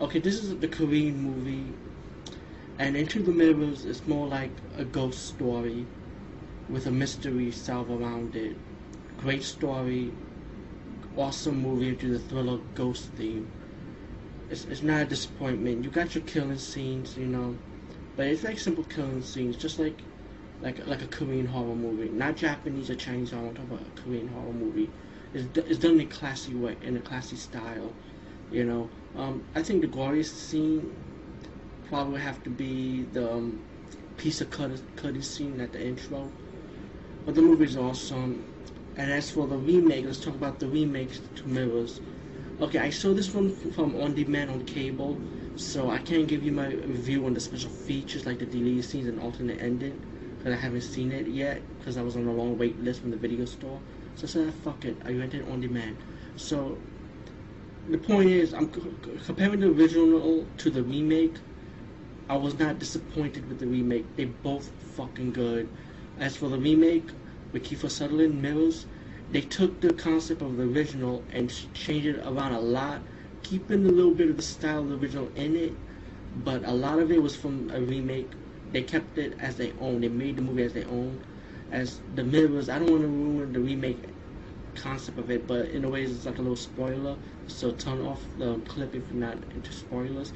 Okay, 0.00 0.18
this 0.18 0.42
is 0.42 0.56
the 0.56 0.66
Korean 0.66 1.20
movie, 1.20 1.74
and 2.78 2.96
Into 2.96 3.22
the 3.22 3.32
Mirrors 3.32 3.84
is 3.84 4.06
more 4.06 4.26
like 4.26 4.50
a 4.78 4.82
ghost 4.82 5.26
story 5.26 5.84
with 6.70 6.86
a 6.86 6.90
mystery 6.90 7.50
solved 7.50 7.90
around 7.90 8.34
it. 8.34 8.56
Great 9.18 9.42
story, 9.42 10.10
awesome 11.18 11.60
movie 11.60 11.88
into 11.88 12.08
the 12.08 12.18
thriller 12.18 12.60
ghost 12.74 13.10
theme. 13.18 13.46
It's, 14.48 14.64
it's 14.64 14.80
not 14.82 15.02
a 15.02 15.04
disappointment. 15.04 15.84
You 15.84 15.90
got 15.90 16.14
your 16.14 16.24
killing 16.24 16.56
scenes, 16.56 17.18
you 17.18 17.26
know, 17.26 17.58
but 18.16 18.26
it's 18.26 18.42
like 18.42 18.58
simple 18.58 18.84
killing 18.84 19.22
scenes, 19.22 19.54
just 19.54 19.78
like 19.78 20.00
like 20.62 20.86
like 20.86 21.02
a 21.02 21.08
Korean 21.08 21.44
horror 21.44 21.74
movie, 21.74 22.08
not 22.08 22.36
Japanese 22.36 22.88
or 22.88 22.94
Chinese 22.94 23.32
horror. 23.32 23.48
I'm 23.48 23.54
talking 23.54 23.72
about 23.72 23.86
a 23.86 24.00
Korean 24.00 24.28
horror 24.28 24.54
movie. 24.54 24.88
It's, 25.34 25.58
it's 25.58 25.78
done 25.78 26.00
in 26.00 26.00
a 26.00 26.06
classy 26.06 26.54
way, 26.54 26.78
in 26.80 26.96
a 26.96 27.00
classy 27.00 27.36
style, 27.36 27.92
you 28.50 28.64
know. 28.64 28.88
Um, 29.16 29.44
I 29.54 29.62
think 29.62 29.82
the 29.82 29.88
glorious 29.88 30.32
scene 30.32 30.94
probably 31.88 32.20
have 32.20 32.42
to 32.44 32.50
be 32.50 33.02
the 33.12 33.32
um, 33.32 33.60
piece 34.16 34.40
of 34.40 34.50
cut 34.50 34.70
cutty 34.96 35.22
scene 35.22 35.60
at 35.60 35.72
the 35.72 35.84
intro. 35.84 36.30
But 37.26 37.34
the 37.34 37.42
movie 37.42 37.64
is 37.64 37.76
awesome. 37.76 38.44
And 38.96 39.10
as 39.10 39.30
for 39.30 39.46
the 39.46 39.56
remake, 39.56 40.04
let's 40.04 40.20
talk 40.20 40.34
about 40.34 40.58
the 40.58 40.66
remake 40.66 41.10
to 41.36 41.48
Mirrors. 41.48 42.00
Okay, 42.60 42.78
I 42.78 42.90
saw 42.90 43.14
this 43.14 43.32
one 43.32 43.50
from 43.50 43.96
on 44.00 44.14
demand 44.14 44.50
on 44.50 44.64
cable, 44.64 45.18
so 45.56 45.90
I 45.90 45.98
can't 45.98 46.28
give 46.28 46.42
you 46.42 46.52
my 46.52 46.66
review 46.66 47.24
on 47.26 47.34
the 47.34 47.40
special 47.40 47.70
features 47.70 48.26
like 48.26 48.38
the 48.38 48.46
deleted 48.46 48.84
scenes 48.84 49.08
and 49.08 49.18
alternate 49.20 49.60
ending, 49.60 50.00
because 50.38 50.52
I 50.52 50.56
haven't 50.60 50.82
seen 50.82 51.10
it 51.12 51.26
yet, 51.26 51.62
because 51.78 51.96
I 51.96 52.02
was 52.02 52.16
on 52.16 52.26
a 52.26 52.32
long 52.32 52.58
wait 52.58 52.78
list 52.82 53.00
from 53.00 53.10
the 53.10 53.16
video 53.16 53.46
store. 53.46 53.80
So 54.16 54.24
I 54.24 54.28
said, 54.28 54.54
fuck 54.54 54.84
it, 54.84 54.96
I 55.04 55.12
rented 55.12 55.48
on 55.48 55.60
demand. 55.60 55.96
So 56.36 56.76
the 57.92 57.98
point 57.98 58.30
is, 58.30 58.54
I'm 58.54 58.68
comparing 58.68 59.60
the 59.60 59.70
original 59.70 60.46
to 60.58 60.70
the 60.70 60.82
remake. 60.82 61.36
I 62.28 62.36
was 62.36 62.58
not 62.58 62.78
disappointed 62.78 63.48
with 63.48 63.58
the 63.58 63.66
remake. 63.66 64.04
They 64.16 64.26
both 64.26 64.68
fucking 64.96 65.32
good. 65.32 65.68
As 66.18 66.36
for 66.36 66.48
the 66.48 66.58
remake 66.58 67.10
with 67.52 67.64
Kiefer 67.64 67.90
Sutherland, 67.90 68.40
Mirrors, 68.40 68.86
they 69.32 69.40
took 69.40 69.80
the 69.80 69.92
concept 69.92 70.42
of 70.42 70.56
the 70.56 70.64
original 70.64 71.24
and 71.32 71.50
changed 71.74 72.06
it 72.06 72.18
around 72.26 72.52
a 72.52 72.60
lot, 72.60 73.00
keeping 73.42 73.84
a 73.84 73.88
little 73.88 74.14
bit 74.14 74.30
of 74.30 74.36
the 74.36 74.42
style 74.42 74.80
of 74.80 74.88
the 74.88 74.96
original 74.96 75.28
in 75.34 75.56
it, 75.56 75.72
but 76.44 76.64
a 76.64 76.72
lot 76.72 76.98
of 76.98 77.10
it 77.10 77.22
was 77.22 77.34
from 77.34 77.70
a 77.70 77.80
remake. 77.80 78.30
They 78.72 78.82
kept 78.82 79.18
it 79.18 79.36
as 79.40 79.56
their 79.56 79.72
own. 79.80 80.00
They 80.00 80.08
made 80.08 80.36
the 80.36 80.42
movie 80.42 80.62
as 80.62 80.72
their 80.72 80.88
own. 80.88 81.24
As 81.72 82.00
the 82.14 82.22
Mirrors, 82.22 82.68
I 82.68 82.78
don't 82.78 82.90
want 82.90 83.02
to 83.02 83.08
ruin 83.08 83.52
the 83.52 83.60
remake 83.60 84.04
concept 84.76 85.18
of 85.18 85.30
it, 85.30 85.46
but 85.46 85.68
in 85.68 85.84
a 85.84 85.88
way 85.88 86.04
it's 86.04 86.26
like 86.26 86.38
a 86.38 86.42
little 86.42 86.56
spoiler. 86.56 87.16
So 87.46 87.72
turn 87.72 88.00
off 88.06 88.22
the 88.38 88.56
clip 88.68 88.94
if 88.94 89.02
you're 89.10 89.20
not 89.20 89.38
into 89.54 89.72
spoilers. 89.72 90.32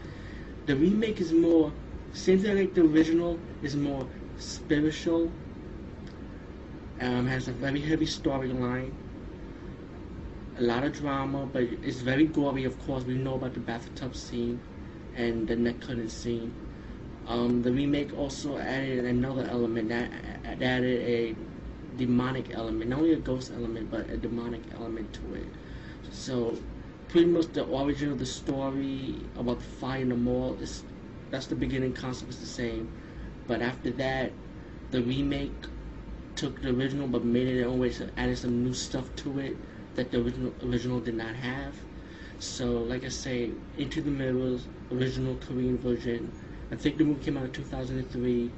The 0.67 0.77
remake 0.77 1.21
is 1.21 1.33
more 1.33 1.73
same 2.15 2.39
thing 2.39 2.57
like 2.57 2.75
the 2.75 2.83
original 2.83 3.39
is 3.63 3.75
more 3.75 4.07
spiritual. 4.39 5.31
Um, 7.01 7.27
has 7.27 7.48
a 7.48 7.53
very 7.53 7.81
heavy 7.81 8.07
storyline, 8.07 8.92
a 10.58 10.63
lot 10.63 10.85
of 10.85 10.92
drama, 10.92 11.45
but 11.45 11.64
it's 11.64 12.01
very 12.01 12.27
gory. 12.27 12.64
Of 12.64 12.79
course, 12.87 13.03
we 13.05 13.14
know 13.14 13.35
about 13.35 13.55
the 13.55 13.61
bathtub 13.61 14.14
scene 14.14 14.61
and 15.17 15.47
the 15.48 15.57
neck 15.57 15.81
cutting 15.81 16.08
scene. 16.08 16.55
Um, 17.27 17.63
the 17.63 17.73
remake 17.73 18.17
also 18.17 18.58
added 18.58 19.05
another 19.05 19.47
element 19.51 19.89
that 19.89 20.11
added 20.45 21.01
a 21.03 21.35
demonic 21.97 22.53
element, 22.55 22.91
not 22.91 23.01
only 23.01 23.13
a 23.13 23.17
ghost 23.17 23.53
element, 23.55 23.91
but 23.91 24.09
a 24.11 24.17
demonic 24.17 24.63
element 24.75 25.13
to 25.15 25.35
it. 25.35 25.47
So, 26.11 26.57
pretty 27.09 27.27
much 27.29 27.47
the 27.53 27.65
origin 27.65 28.13
of 28.13 28.19
the 28.19 28.27
story 28.27 29.17
about 29.37 29.59
the 29.59 29.65
fire 29.65 30.01
in 30.01 30.09
the 30.09 30.17
mall 30.17 30.57
is 30.61 30.83
that's 31.31 31.47
the 31.47 31.55
beginning 31.55 31.93
concept 31.93 32.31
is 32.31 32.41
the 32.41 32.47
same, 32.47 32.91
but 33.47 33.63
after 33.63 33.91
that, 33.93 34.33
the 34.91 35.03
remake 35.03 35.53
took 36.37 36.61
the 36.63 36.71
original 36.71 37.07
but 37.07 37.25
made 37.25 37.49
it 37.49 37.57
their 37.59 37.69
own 37.69 37.79
way, 37.79 37.91
so 37.91 38.09
added 38.17 38.39
some 38.39 38.65
new 38.65 38.75
stuff 38.75 39.15
to 39.17 39.39
it 39.39 39.57
that 39.95 40.11
the 40.11 40.21
original 40.21 40.53
original 40.65 41.01
did 41.01 41.15
not 41.15 41.35
have. 41.35 41.75
So, 42.39 42.83
like 42.83 43.05
I 43.05 43.09
say, 43.09 43.51
Into 43.79 44.03
the 44.03 44.11
Mirrors, 44.11 44.67
original 44.93 45.37
Korean 45.37 45.79
version. 45.79 46.33
I 46.71 46.77
think 46.77 46.99
the 46.99 47.05
movie 47.05 47.25
came 47.25 47.37
out 47.37 47.45
in 47.45 47.53
2003. 47.53 48.51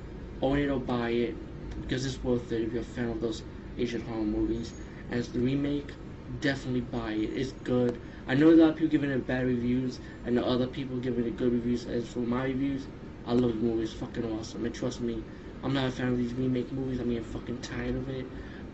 Own 0.42 0.58
it 0.58 0.68
or 0.68 0.80
buy 0.80 1.10
it 1.10 1.36
because 1.82 2.04
it's 2.06 2.22
worth 2.22 2.50
it 2.52 2.62
if 2.62 2.72
you're 2.72 2.82
a 2.82 2.84
fan 2.84 3.10
of 3.10 3.20
those 3.20 3.42
Asian 3.78 4.00
horror 4.02 4.24
movies. 4.24 4.72
As 5.10 5.28
the 5.28 5.38
remake, 5.38 5.92
definitely 6.40 6.80
buy 6.80 7.12
it. 7.12 7.30
It's 7.32 7.52
good. 7.52 8.00
I 8.26 8.34
know 8.34 8.50
a 8.50 8.52
lot 8.52 8.70
of 8.70 8.76
people 8.76 8.90
giving 8.90 9.10
it 9.10 9.26
bad 9.26 9.46
reviews, 9.46 10.00
and 10.24 10.36
the 10.36 10.44
other 10.44 10.66
people 10.66 10.96
giving 10.98 11.26
it 11.26 11.36
good 11.36 11.52
reviews. 11.52 11.86
As 11.86 12.08
for 12.08 12.20
my 12.20 12.44
reviews, 12.44 12.86
I 13.26 13.32
love 13.32 13.60
the 13.60 13.62
movie. 13.62 13.84
It's 13.84 13.92
fucking 13.92 14.24
awesome. 14.38 14.64
And 14.64 14.74
trust 14.74 15.00
me, 15.00 15.22
I'm 15.62 15.74
not 15.74 15.88
a 15.88 15.90
fan 15.90 16.08
of 16.08 16.18
these 16.18 16.34
remake 16.34 16.72
movies. 16.72 16.98
I'm 17.00 17.08
getting 17.08 17.24
fucking 17.24 17.58
tired 17.60 17.94
of 17.94 18.08
it. 18.08 18.26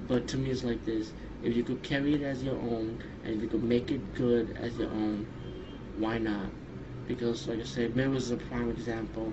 But 0.08 0.26
to 0.28 0.38
me, 0.38 0.50
it's 0.50 0.64
like 0.64 0.84
this: 0.84 1.12
if 1.42 1.54
you 1.56 1.62
could 1.62 1.82
carry 1.82 2.14
it 2.14 2.22
as 2.22 2.42
your 2.42 2.56
own, 2.56 3.02
and 3.24 3.34
if 3.36 3.42
you 3.42 3.48
could 3.48 3.62
make 3.62 3.90
it 3.90 4.14
good 4.14 4.56
as 4.60 4.76
your 4.76 4.90
own, 4.90 5.26
why 5.98 6.18
not? 6.18 6.46
Because, 7.06 7.46
like 7.46 7.60
I 7.60 7.64
said, 7.64 7.94
Mirrors 7.94 8.24
is 8.24 8.30
a 8.30 8.36
prime 8.36 8.70
example 8.70 9.32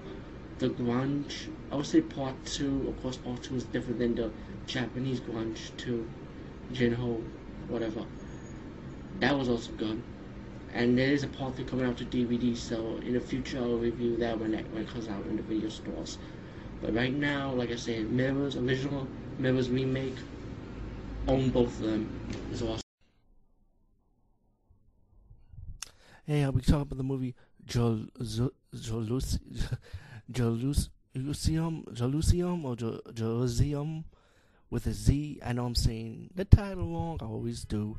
the 0.60 0.70
Grudge. 0.70 1.48
I 1.72 1.76
would 1.76 1.86
say 1.86 2.02
part 2.02 2.36
two. 2.46 2.88
Of 2.88 3.02
course, 3.02 3.18
part 3.18 3.42
two 3.42 3.56
is 3.56 3.64
different 3.64 4.00
than 4.00 4.16
the 4.16 4.32
Japanese 4.68 5.20
Grudge 5.20 5.72
too. 5.78 6.08
Jinho, 6.74 7.24
whatever. 7.68 8.06
That 9.20 9.38
was 9.38 9.50
also 9.50 9.72
good. 9.74 10.02
And 10.74 10.98
there 10.98 11.12
is 11.12 11.24
a 11.24 11.28
part 11.28 11.56
three 11.56 11.66
coming 11.66 11.86
out 11.86 11.98
to 11.98 12.06
DVD, 12.06 12.56
so 12.56 12.98
in 12.98 13.14
the 13.14 13.20
future 13.20 13.58
I'll 13.58 13.78
review 13.78 14.18
that 14.18 14.40
when 14.40 14.54
it, 14.54 14.66
when 14.72 14.84
it 14.84 14.90
comes 14.90 15.08
out 15.08 15.26
in 15.26 15.38
the 15.38 15.42
video 15.42 15.70
stores. 15.70 16.20
But 16.82 16.94
right 16.94 17.14
now, 17.14 17.52
like 17.54 17.72
I 17.72 17.76
said, 17.76 18.12
Mirrors 18.12 18.56
original, 18.56 19.08
Mirrors 19.40 19.70
remake, 19.70 20.16
own 21.28 21.50
both 21.50 21.80
of 21.80 21.86
them. 21.86 22.10
is 22.52 22.62
awesome. 22.62 22.82
Hey, 26.26 26.44
I'll 26.44 26.52
be 26.52 26.62
talking 26.62 26.82
about 26.84 26.98
the 26.98 27.04
movie 27.04 27.36
Jol 27.66 28.06
Jerusalem, 30.32 31.86
Jerusalem 31.94 32.66
or 32.66 32.76
Jerusalem 32.76 34.06
with 34.70 34.86
a 34.88 34.94
Z. 34.94 35.40
I 35.44 35.54
know 35.54 35.66
I'm 35.66 35.76
saying 35.76 36.32
the 36.36 36.46
title 36.46 36.88
wrong. 36.88 37.20
I 37.22 37.26
always 37.26 37.64
do, 37.64 37.98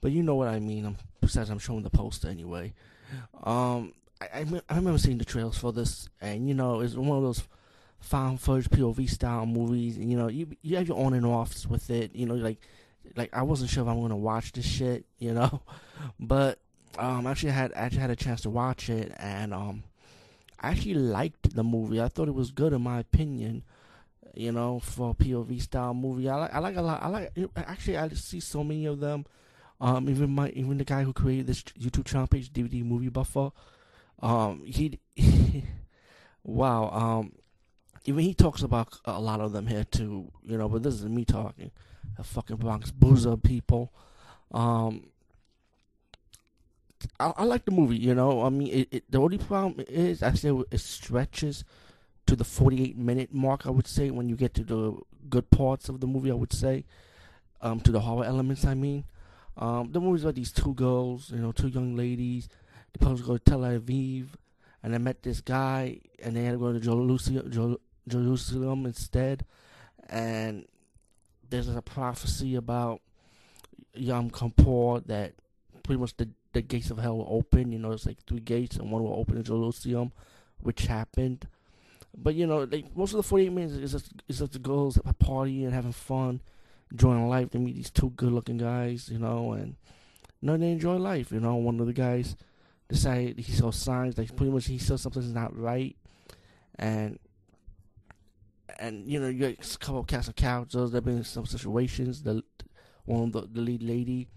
but 0.00 0.12
you 0.12 0.22
know 0.22 0.36
what 0.36 0.48
I 0.48 0.60
mean. 0.60 0.84
I'm, 0.84 0.96
besides, 1.20 1.50
I'm 1.50 1.58
showing 1.58 1.82
the 1.82 1.90
poster 1.90 2.28
anyway. 2.28 2.72
Um, 3.42 3.92
I, 4.20 4.26
I, 4.40 4.46
I 4.68 4.76
remember 4.76 4.98
seeing 4.98 5.18
the 5.18 5.24
trails 5.24 5.58
for 5.58 5.72
this, 5.72 6.08
and 6.20 6.48
you 6.48 6.54
know, 6.54 6.80
it's 6.80 6.94
one 6.94 7.16
of 7.16 7.24
those 7.24 7.42
found 8.00 8.40
footage 8.40 8.70
POV 8.70 9.08
style 9.10 9.46
movies. 9.46 9.96
And, 9.96 10.10
you 10.10 10.16
know, 10.16 10.28
you 10.28 10.48
you 10.62 10.76
have 10.76 10.88
your 10.88 11.04
on 11.04 11.14
and 11.14 11.26
offs 11.26 11.66
with 11.66 11.90
it. 11.90 12.14
You 12.14 12.26
know, 12.26 12.34
like 12.34 12.60
like 13.16 13.34
I 13.34 13.42
wasn't 13.42 13.70
sure 13.70 13.82
if 13.82 13.88
I'm 13.88 14.00
gonna 14.00 14.16
watch 14.16 14.52
this 14.52 14.66
shit. 14.66 15.04
You 15.18 15.34
know, 15.34 15.60
but 16.20 16.58
um, 16.98 17.26
actually 17.26 17.50
I 17.50 17.54
had 17.54 17.72
actually 17.74 18.00
had 18.00 18.10
a 18.10 18.16
chance 18.16 18.42
to 18.42 18.50
watch 18.50 18.88
it, 18.88 19.12
and 19.18 19.52
um 19.52 19.82
I 20.60 20.70
actually 20.70 20.94
liked 20.94 21.54
the 21.54 21.64
movie. 21.64 22.00
I 22.00 22.08
thought 22.08 22.28
it 22.28 22.34
was 22.34 22.50
good 22.50 22.72
in 22.72 22.82
my 22.82 23.00
opinion. 23.00 23.62
You 24.34 24.52
know, 24.52 24.80
for 24.80 25.14
POV 25.14 25.62
style 25.62 25.94
movie, 25.94 26.28
I 26.28 26.36
like. 26.36 26.54
I 26.54 26.58
like 26.58 26.76
a 26.76 26.82
lot. 26.82 27.02
I 27.02 27.08
like. 27.08 27.32
Actually, 27.56 27.96
I 27.96 28.08
see 28.10 28.40
so 28.40 28.62
many 28.62 28.84
of 28.84 29.00
them. 29.00 29.24
Um, 29.80 30.08
even 30.08 30.30
my 30.30 30.50
even 30.50 30.78
the 30.78 30.84
guy 30.84 31.04
who 31.04 31.12
created 31.12 31.46
this 31.46 31.62
YouTube 31.62 32.04
channel 32.04 32.26
page, 32.26 32.52
DVD 32.52 32.84
Movie 32.84 33.08
Buffer, 33.08 33.50
um, 34.20 34.62
he, 34.64 34.98
he 35.14 35.64
wow, 36.44 36.90
um, 36.90 37.32
even 38.04 38.24
he 38.24 38.34
talks 38.34 38.62
about 38.62 38.98
a 39.04 39.20
lot 39.20 39.40
of 39.40 39.52
them 39.52 39.66
here 39.66 39.84
too. 39.84 40.30
You 40.44 40.58
know, 40.58 40.68
but 40.68 40.82
this 40.82 40.94
is 40.94 41.04
me 41.06 41.24
talking. 41.24 41.70
The 42.16 42.24
fucking 42.24 42.56
Bronx 42.56 42.90
boozer 42.90 43.36
people. 43.36 43.92
Um, 44.52 45.08
I, 47.20 47.32
I, 47.36 47.44
like 47.44 47.64
the 47.64 47.70
movie. 47.70 47.96
You 47.96 48.14
know, 48.14 48.42
I 48.42 48.48
mean, 48.48 48.68
it, 48.68 48.88
it, 48.90 49.04
the 49.10 49.18
only 49.18 49.38
problem 49.38 49.84
is 49.88 50.22
I 50.22 50.32
say 50.34 50.50
it 50.70 50.78
stretches 50.78 51.64
to 52.26 52.36
the 52.36 52.44
48 52.44 52.96
minute 52.96 53.32
mark. 53.32 53.66
I 53.66 53.70
would 53.70 53.86
say 53.86 54.10
when 54.10 54.28
you 54.28 54.36
get 54.36 54.54
to 54.54 54.64
the 54.64 54.96
good 55.28 55.50
parts 55.50 55.88
of 55.88 56.00
the 56.00 56.06
movie, 56.06 56.30
I 56.30 56.34
would 56.34 56.52
say, 56.52 56.84
um, 57.60 57.80
to 57.80 57.92
the 57.92 58.00
horror 58.00 58.24
elements. 58.24 58.64
I 58.64 58.74
mean, 58.74 59.04
um, 59.56 59.92
the 59.92 60.00
movie's 60.00 60.24
about 60.24 60.34
these 60.34 60.52
two 60.52 60.74
girls, 60.74 61.30
you 61.30 61.38
know, 61.38 61.52
two 61.52 61.68
young 61.68 61.96
ladies. 61.96 62.48
They 62.92 63.04
supposed 63.04 63.22
to 63.22 63.26
go 63.26 63.36
to 63.36 63.44
Tel 63.44 63.60
Aviv, 63.60 64.28
and 64.82 64.94
they 64.94 64.98
met 64.98 65.22
this 65.22 65.40
guy, 65.40 66.00
and 66.22 66.36
they 66.36 66.44
had 66.44 66.52
to 66.52 66.58
go 66.58 66.72
to 66.72 66.80
Jerusalem, 66.80 67.78
Jerusalem 68.08 68.86
instead. 68.86 69.44
And 70.08 70.66
there's 71.48 71.68
a 71.68 71.82
prophecy 71.82 72.54
about 72.54 73.00
Yom 73.94 74.30
Kippur 74.30 75.00
that 75.06 75.34
pretty 75.82 76.00
much 76.00 76.16
the 76.16 76.28
the 76.56 76.62
gates 76.62 76.90
of 76.90 76.98
hell 76.98 77.18
will 77.18 77.28
open. 77.30 77.70
You 77.70 77.78
know, 77.78 77.92
it's 77.92 78.06
like 78.06 78.24
three 78.26 78.40
gates, 78.40 78.76
and 78.76 78.90
one 78.90 79.02
will 79.02 79.14
open 79.14 79.36
in 79.36 79.44
Jerusalem, 79.44 80.12
which 80.58 80.86
happened. 80.86 81.46
But 82.16 82.34
you 82.34 82.46
know, 82.46 82.66
like 82.70 82.96
most 82.96 83.12
of 83.12 83.18
the 83.18 83.22
48 83.22 83.52
minutes 83.52 83.74
is 83.74 83.92
just 83.92 84.12
is 84.28 84.38
just 84.38 84.52
the 84.52 84.58
girls 84.58 84.96
at 84.96 85.18
partying 85.18 85.64
and 85.64 85.74
having 85.74 85.92
fun, 85.92 86.40
enjoying 86.90 87.28
life. 87.28 87.50
They 87.50 87.58
meet 87.58 87.76
these 87.76 87.90
two 87.90 88.10
good-looking 88.10 88.56
guys, 88.56 89.10
you 89.10 89.18
know, 89.18 89.52
and 89.52 89.76
you 90.40 90.46
know, 90.46 90.56
they 90.56 90.72
enjoy 90.72 90.96
life. 90.96 91.30
You 91.30 91.40
know, 91.40 91.56
one 91.56 91.78
of 91.78 91.86
the 91.86 91.92
guys 91.92 92.36
decided 92.88 93.38
he 93.38 93.52
saw 93.52 93.70
signs 93.70 94.16
like 94.16 94.34
pretty 94.34 94.52
much 94.52 94.66
he 94.66 94.78
saw 94.78 94.96
something's 94.96 95.32
not 95.32 95.56
right, 95.56 95.94
and 96.78 97.18
and 98.78 99.06
you 99.06 99.20
know, 99.20 99.28
you 99.28 99.38
get 99.38 99.74
a 99.74 99.78
couple 99.78 100.00
of 100.00 100.06
cast 100.06 100.28
of 100.28 100.36
characters. 100.36 100.90
There've 100.90 101.04
been 101.04 101.24
some 101.24 101.44
situations. 101.44 102.22
The 102.22 102.42
one 103.04 103.24
of 103.24 103.32
the, 103.32 103.42
the 103.52 103.60
lead 103.60 103.82
lady. 103.82 104.28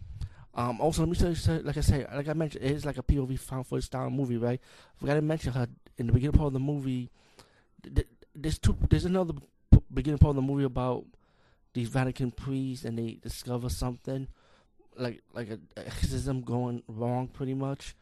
Um, 0.60 0.82
also, 0.82 1.04
let 1.04 1.10
me 1.10 1.16
tell 1.16 1.32
you, 1.32 1.64
like 1.64 1.78
I 1.78 1.82
say, 1.82 2.06
like 2.14 2.28
I 2.28 2.34
mentioned, 2.34 2.66
it 2.66 2.72
is 2.72 2.86
like 2.86 2.98
a 2.98 3.04
POV 3.04 3.40
found 3.40 3.66
footage 3.66 3.86
style 3.86 4.10
movie, 4.10 4.38
right? 4.38 4.60
I 4.62 5.00
forgot 5.00 5.14
to 5.14 5.22
mention 5.22 5.54
her 5.54 5.68
in 5.98 6.08
the 6.08 6.14
beginning 6.14 6.38
part 6.38 6.48
of 6.48 6.54
the 6.54 6.60
movie 6.60 7.10
there's 8.36 8.60
two. 8.60 8.78
There's 8.90 9.06
another 9.06 9.34
beginning 9.94 10.18
part 10.18 10.32
of 10.32 10.36
the 10.38 10.42
movie 10.42 10.64
about 10.64 11.06
these 11.74 11.90
Vatican 11.90 12.32
priests, 12.32 12.86
and 12.86 12.98
they 12.98 13.20
discover 13.22 13.70
something 13.70 14.28
like 14.98 15.22
like 15.34 15.50
a 15.50 15.60
exorcism 15.78 16.42
going 16.42 16.84
wrong, 16.88 17.28
pretty 17.28 17.54
much. 17.54 17.96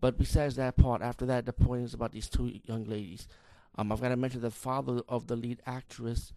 But 0.00 0.18
besides 0.18 0.56
that 0.56 0.76
part, 0.76 1.02
after 1.02 1.26
that, 1.26 1.46
the 1.46 1.52
point 1.52 1.84
is 1.84 1.94
about 1.94 2.12
these 2.12 2.28
two 2.28 2.52
young 2.64 2.84
ladies. 2.84 3.28
Um, 3.76 3.92
I've 3.92 4.00
got 4.00 4.08
to 4.08 4.16
mention 4.16 4.40
the 4.40 4.50
father 4.50 5.00
of 5.08 5.28
the 5.28 5.36
lead 5.36 5.62
actress, 5.64 6.32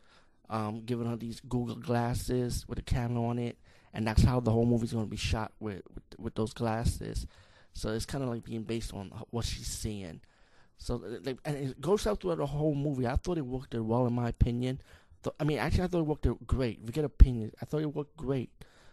um, 0.49 0.83
giving 0.85 1.07
her 1.07 1.17
these 1.17 1.41
Google 1.41 1.75
glasses 1.75 2.65
with 2.67 2.79
a 2.79 2.83
camera 2.83 3.23
on 3.23 3.39
it, 3.39 3.57
and 3.95 4.05
that's 4.05 4.23
how 4.23 4.39
the 4.41 4.51
whole 4.51 4.65
movie's 4.65 4.91
going 4.91 5.05
to 5.05 5.09
be 5.09 5.17
shot 5.17 5.53
with, 5.59 5.81
with 5.93 6.03
with 6.19 6.35
those 6.35 6.53
glasses. 6.53 7.25
So 7.73 7.89
it's 7.89 8.05
kind 8.05 8.23
of 8.23 8.29
like 8.29 8.43
being 8.43 8.63
based 8.63 8.93
on 8.93 9.09
what 9.31 9.45
she's 9.45 9.67
seeing. 9.67 10.21
So 10.77 11.01
like, 11.23 11.39
and 11.45 11.55
it 11.55 11.81
goes 11.81 12.05
out 12.05 12.21
throughout 12.21 12.37
the 12.37 12.45
whole 12.45 12.75
movie. 12.75 13.07
I 13.07 13.15
thought 13.15 13.37
it 13.37 13.45
worked 13.45 13.73
it 13.73 13.79
well, 13.79 14.05
in 14.05 14.13
my 14.13 14.29
opinion. 14.29 14.81
I 15.39 15.43
mean, 15.43 15.57
actually, 15.57 15.85
I 15.85 15.87
thought 15.87 15.99
it 15.99 16.05
worked 16.05 16.25
it 16.25 16.45
great. 16.45 16.85
Forget 16.85 17.05
opinions. 17.05 17.53
I 17.61 17.65
thought 17.65 17.81
it 17.81 17.95
worked 17.95 18.15
great. 18.17 18.51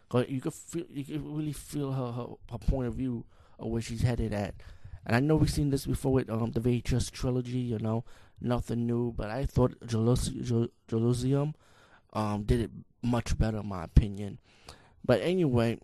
Cause 0.08 0.26
you 0.28 0.40
could 0.40 0.54
feel, 0.54 0.84
you 0.88 1.04
could 1.04 1.26
really 1.26 1.52
feel 1.52 1.92
her, 1.92 2.12
her, 2.12 2.26
her 2.50 2.58
point 2.58 2.86
of 2.86 2.94
view 2.94 3.24
of 3.58 3.68
where 3.68 3.82
she's 3.82 4.02
headed 4.02 4.32
at. 4.32 4.54
And 5.04 5.16
I 5.16 5.20
know 5.20 5.36
we've 5.36 5.50
seen 5.50 5.70
this 5.70 5.84
before 5.86 6.12
with 6.12 6.30
um 6.30 6.52
the 6.52 6.60
VHS 6.60 7.10
trilogy. 7.10 7.58
You 7.58 7.78
know, 7.78 8.04
nothing 8.40 8.86
new. 8.86 9.12
But 9.12 9.30
I 9.30 9.46
thought 9.46 9.74
Jerusalem 9.84 11.54
um 12.12 12.44
did 12.44 12.60
it 12.60 12.70
much 13.02 13.36
better, 13.36 13.58
in 13.58 13.66
my 13.66 13.84
opinion. 13.84 14.38
But 15.04 15.20
anyway, 15.20 15.78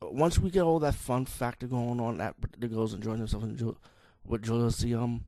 once 0.00 0.38
we 0.38 0.50
get 0.50 0.62
all 0.62 0.78
that 0.80 0.94
fun 0.94 1.26
factor 1.26 1.66
going 1.66 2.00
on, 2.00 2.18
that 2.18 2.34
the 2.58 2.68
girls 2.68 2.94
enjoying 2.94 3.18
themselves 3.18 3.46
and 3.46 3.60
in 3.60 3.76
with 4.24 4.42
Jerusalem. 4.42 5.26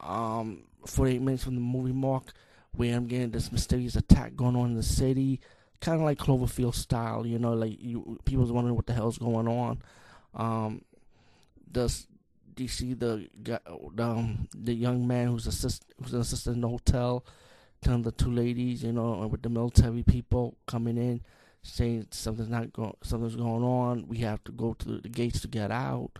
Um, 0.00 0.64
48 0.86 1.20
minutes 1.20 1.44
from 1.44 1.54
the 1.56 1.60
movie 1.60 1.92
mark, 1.92 2.32
where 2.72 2.94
I'm 2.94 3.06
getting 3.06 3.30
this 3.30 3.50
mysterious 3.50 3.96
attack 3.96 4.36
going 4.36 4.56
on 4.56 4.70
in 4.70 4.76
the 4.76 4.82
city, 4.82 5.40
kind 5.80 6.00
of 6.00 6.04
like 6.04 6.18
Cloverfield 6.18 6.74
style. 6.74 7.26
You 7.26 7.38
know, 7.38 7.54
like 7.54 7.80
you 7.80 8.18
people's 8.24 8.52
wondering 8.52 8.76
what 8.76 8.86
the 8.86 8.92
hell's 8.92 9.18
going 9.18 9.48
on. 9.48 9.82
Um, 10.34 10.82
does 11.70 12.06
do 12.54 12.62
you 12.62 12.68
see 12.68 12.94
the 12.94 13.28
the, 13.42 13.60
um, 14.02 14.48
the 14.54 14.74
young 14.74 15.06
man 15.06 15.28
who's 15.28 15.46
assist 15.46 15.84
who's 16.00 16.14
an 16.14 16.20
assistant 16.20 16.56
in 16.56 16.62
the 16.62 16.68
hotel, 16.68 17.24
telling 17.82 18.02
the 18.02 18.12
two 18.12 18.30
ladies, 18.30 18.82
you 18.82 18.92
know, 18.92 19.26
with 19.26 19.42
the 19.42 19.48
military 19.48 20.02
people 20.02 20.56
coming 20.66 20.96
in, 20.96 21.22
saying 21.62 22.06
something's 22.10 22.48
not 22.48 22.72
going 22.72 22.94
something's 23.02 23.36
going 23.36 23.64
on. 23.64 24.06
We 24.08 24.18
have 24.18 24.42
to 24.44 24.52
go 24.52 24.74
to 24.74 24.98
the 24.98 25.08
gates 25.08 25.40
to 25.40 25.48
get 25.48 25.70
out 25.70 26.18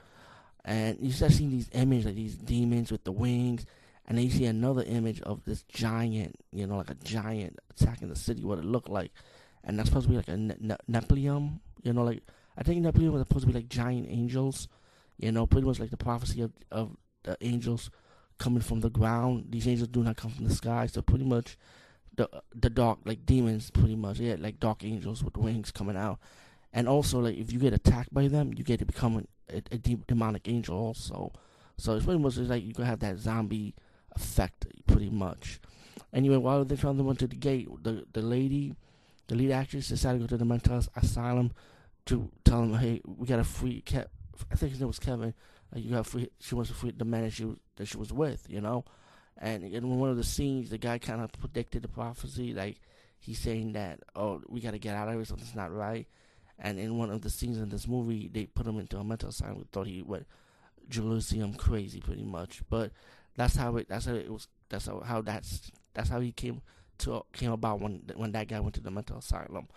and 0.69 0.99
you 1.01 1.11
start 1.13 1.33
seeing 1.33 1.51
these 1.51 1.71
images 1.73 2.05
of 2.05 2.15
these 2.15 2.37
demons 2.37 2.93
with 2.93 3.03
the 3.05 3.13
wings, 3.13 3.65
and 4.07 4.19
then 4.19 4.25
you 4.27 4.31
see 4.31 4.45
another 4.45 4.83
image 4.83 5.21
of 5.23 5.43
this 5.47 5.63
giant, 5.63 6.37
you 6.53 6.67
know, 6.67 6.77
like 6.77 6.91
a 6.91 6.95
giant 6.95 7.59
attacking 7.71 8.11
the 8.11 8.17
city, 8.17 8.45
what 8.45 8.59
it 8.59 8.67
looked 8.67 8.91
like, 8.91 9.13
and 9.65 9.79
that's 9.79 9.89
supposed 9.89 10.05
to 10.05 10.11
be 10.11 10.17
like 10.17 10.29
a 10.29 10.37
ne- 10.37 10.57
ne- 10.61 10.77
Nephilim, 10.91 11.61
you 11.83 11.95
know, 11.95 12.05
like 12.05 12.23
I 12.59 12.65
think 12.65 12.85
Nephilim 12.85 13.13
was 13.13 13.23
supposed 13.23 13.47
to 13.47 13.53
be 13.53 13.59
like 13.59 13.71
giant 13.71 14.09
angels, 14.11 14.69
you 15.17 15.33
know, 15.33 15.47
pretty 15.47 15.67
much 15.67 15.81
like 15.81 15.91
the 15.91 15.97
prophecy 15.97 16.43
of 16.43 16.53
of 16.71 16.97
the 17.23 17.39
angels 17.41 17.91
coming 18.39 18.61
from 18.61 18.81
the 18.81 18.91
ground. 18.91 19.47
These 19.49 19.69
angels 19.69 19.89
do 19.89 20.03
not 20.03 20.17
come 20.19 20.33
from 20.33 20.45
the 20.45 20.55
sky, 20.55 20.87
so 20.87 21.01
pretty 21.01 21.25
much 21.25 21.57
the 22.19 22.29
the 22.55 22.69
dark 22.69 22.99
like 23.05 23.25
demons, 23.25 23.71
pretty 23.71 23.97
much 23.97 24.19
yeah, 24.19 24.37
like 24.39 24.61
dark 24.61 24.85
angels 24.85 25.23
with 25.25 25.37
wings 25.37 25.71
coming 25.71 25.97
out, 25.97 26.19
and 26.73 26.89
also 26.89 27.21
like 27.21 27.37
if 27.37 27.53
you 27.53 27.61
get 27.61 27.73
attacked 27.73 28.13
by 28.13 28.27
them, 28.29 28.53
you 28.57 28.65
get 28.65 28.81
to 28.81 28.85
become 28.85 29.25
a, 29.49 29.63
a 29.71 29.79
demonic 29.79 30.49
angel 30.49 30.77
also. 30.77 31.33
So 31.77 31.95
it's 31.95 32.05
pretty 32.05 32.21
much 32.21 32.37
like 32.37 32.65
you 32.65 32.75
can 32.75 32.85
have 32.85 32.99
that 33.01 33.19
zombie 33.19 33.75
effect, 34.17 34.67
pretty 34.89 35.11
much. 35.11 35.61
Anyway, 36.13 36.37
while 36.37 36.65
they're 36.65 36.77
trying 36.77 36.97
to 36.97 37.05
run 37.05 37.17
to 37.17 37.29
the 37.29 37.37
gate, 37.37 37.69
the 37.85 38.05
the 38.13 38.23
lady, 38.23 38.75
the 39.29 39.37
lead 39.37 39.53
actress, 39.53 39.89
decided 39.89 40.19
to 40.19 40.25
go 40.25 40.29
to 40.29 40.37
the 40.37 40.45
mental 40.45 40.83
asylum 40.97 41.53
to 42.07 42.31
tell 42.45 42.65
him, 42.65 42.75
"Hey, 42.75 43.01
we 43.07 43.29
got 43.29 43.37
to 43.37 43.45
free 43.45 43.83
Kev. 43.87 44.07
I 44.51 44.57
think 44.57 44.73
his 44.73 44.81
name 44.81 44.89
was 44.89 44.99
Kevin. 44.99 45.35
Like 45.73 45.85
you 45.85 45.93
got 45.93 46.07
free. 46.07 46.31
She 46.41 46.57
wants 46.57 46.71
to 46.71 46.77
free 46.77 46.91
the 46.91 47.05
man 47.05 47.23
that 47.23 47.33
she 47.33 47.47
that 47.77 47.87
she 47.87 47.97
was 47.97 48.13
with, 48.13 48.45
you 48.51 48.61
know." 48.61 48.85
And 49.39 49.65
in 49.65 49.99
one 49.99 50.11
of 50.11 50.17
the 50.17 50.25
scenes, 50.25 50.71
the 50.71 50.79
guy 50.79 50.99
kind 50.99 51.21
of 51.21 51.33
predicted 51.33 51.83
the 51.83 51.89
prophecy, 51.89 52.53
like 52.53 52.81
he's 53.21 53.39
saying 53.39 53.73
that, 53.73 54.01
"Oh, 54.17 54.43
we 54.49 54.61
got 54.61 54.73
to 54.73 54.79
get 54.79 54.97
out 54.97 55.09
of 55.09 55.15
here. 55.15 55.25
Something's 55.25 55.55
not 55.55 55.73
right." 55.73 56.07
And 56.59 56.79
in 56.79 56.99
one 56.99 57.11
of 57.11 57.23
the 57.23 57.31
scenes 57.31 57.59
in 57.59 57.69
this 57.69 57.87
movie, 57.87 58.29
they 58.29 58.47
put 58.47 58.67
him 58.67 58.81
into 58.81 58.99
a 58.99 59.05
mental 59.05 59.29
asylum. 59.29 59.59
We 59.59 59.65
thought 59.71 59.87
he 59.87 60.03
went 60.03 60.27
Jerusalem 60.89 61.55
crazy, 61.55 62.01
pretty 62.01 62.25
much. 62.25 62.63
But 62.69 62.91
that's 63.37 63.55
how 63.55 63.77
it. 63.77 63.89
That's 63.89 64.07
how 64.07 64.15
it 64.15 64.31
was. 64.31 64.49
That's 64.69 64.87
how, 64.87 65.01
how 65.01 65.23
that's 65.23 65.71
that's 65.95 66.09
how 66.09 66.21
he 66.21 66.33
came 66.33 66.61
to 66.99 67.25
came 67.33 67.53
about 67.53 67.81
when 67.81 68.03
when 68.17 68.33
that 68.33 68.49
guy 68.49 68.59
went 68.61 68.75
to 68.75 68.81
the 68.81 68.91
mental 68.91 69.19
asylum. 69.19 69.69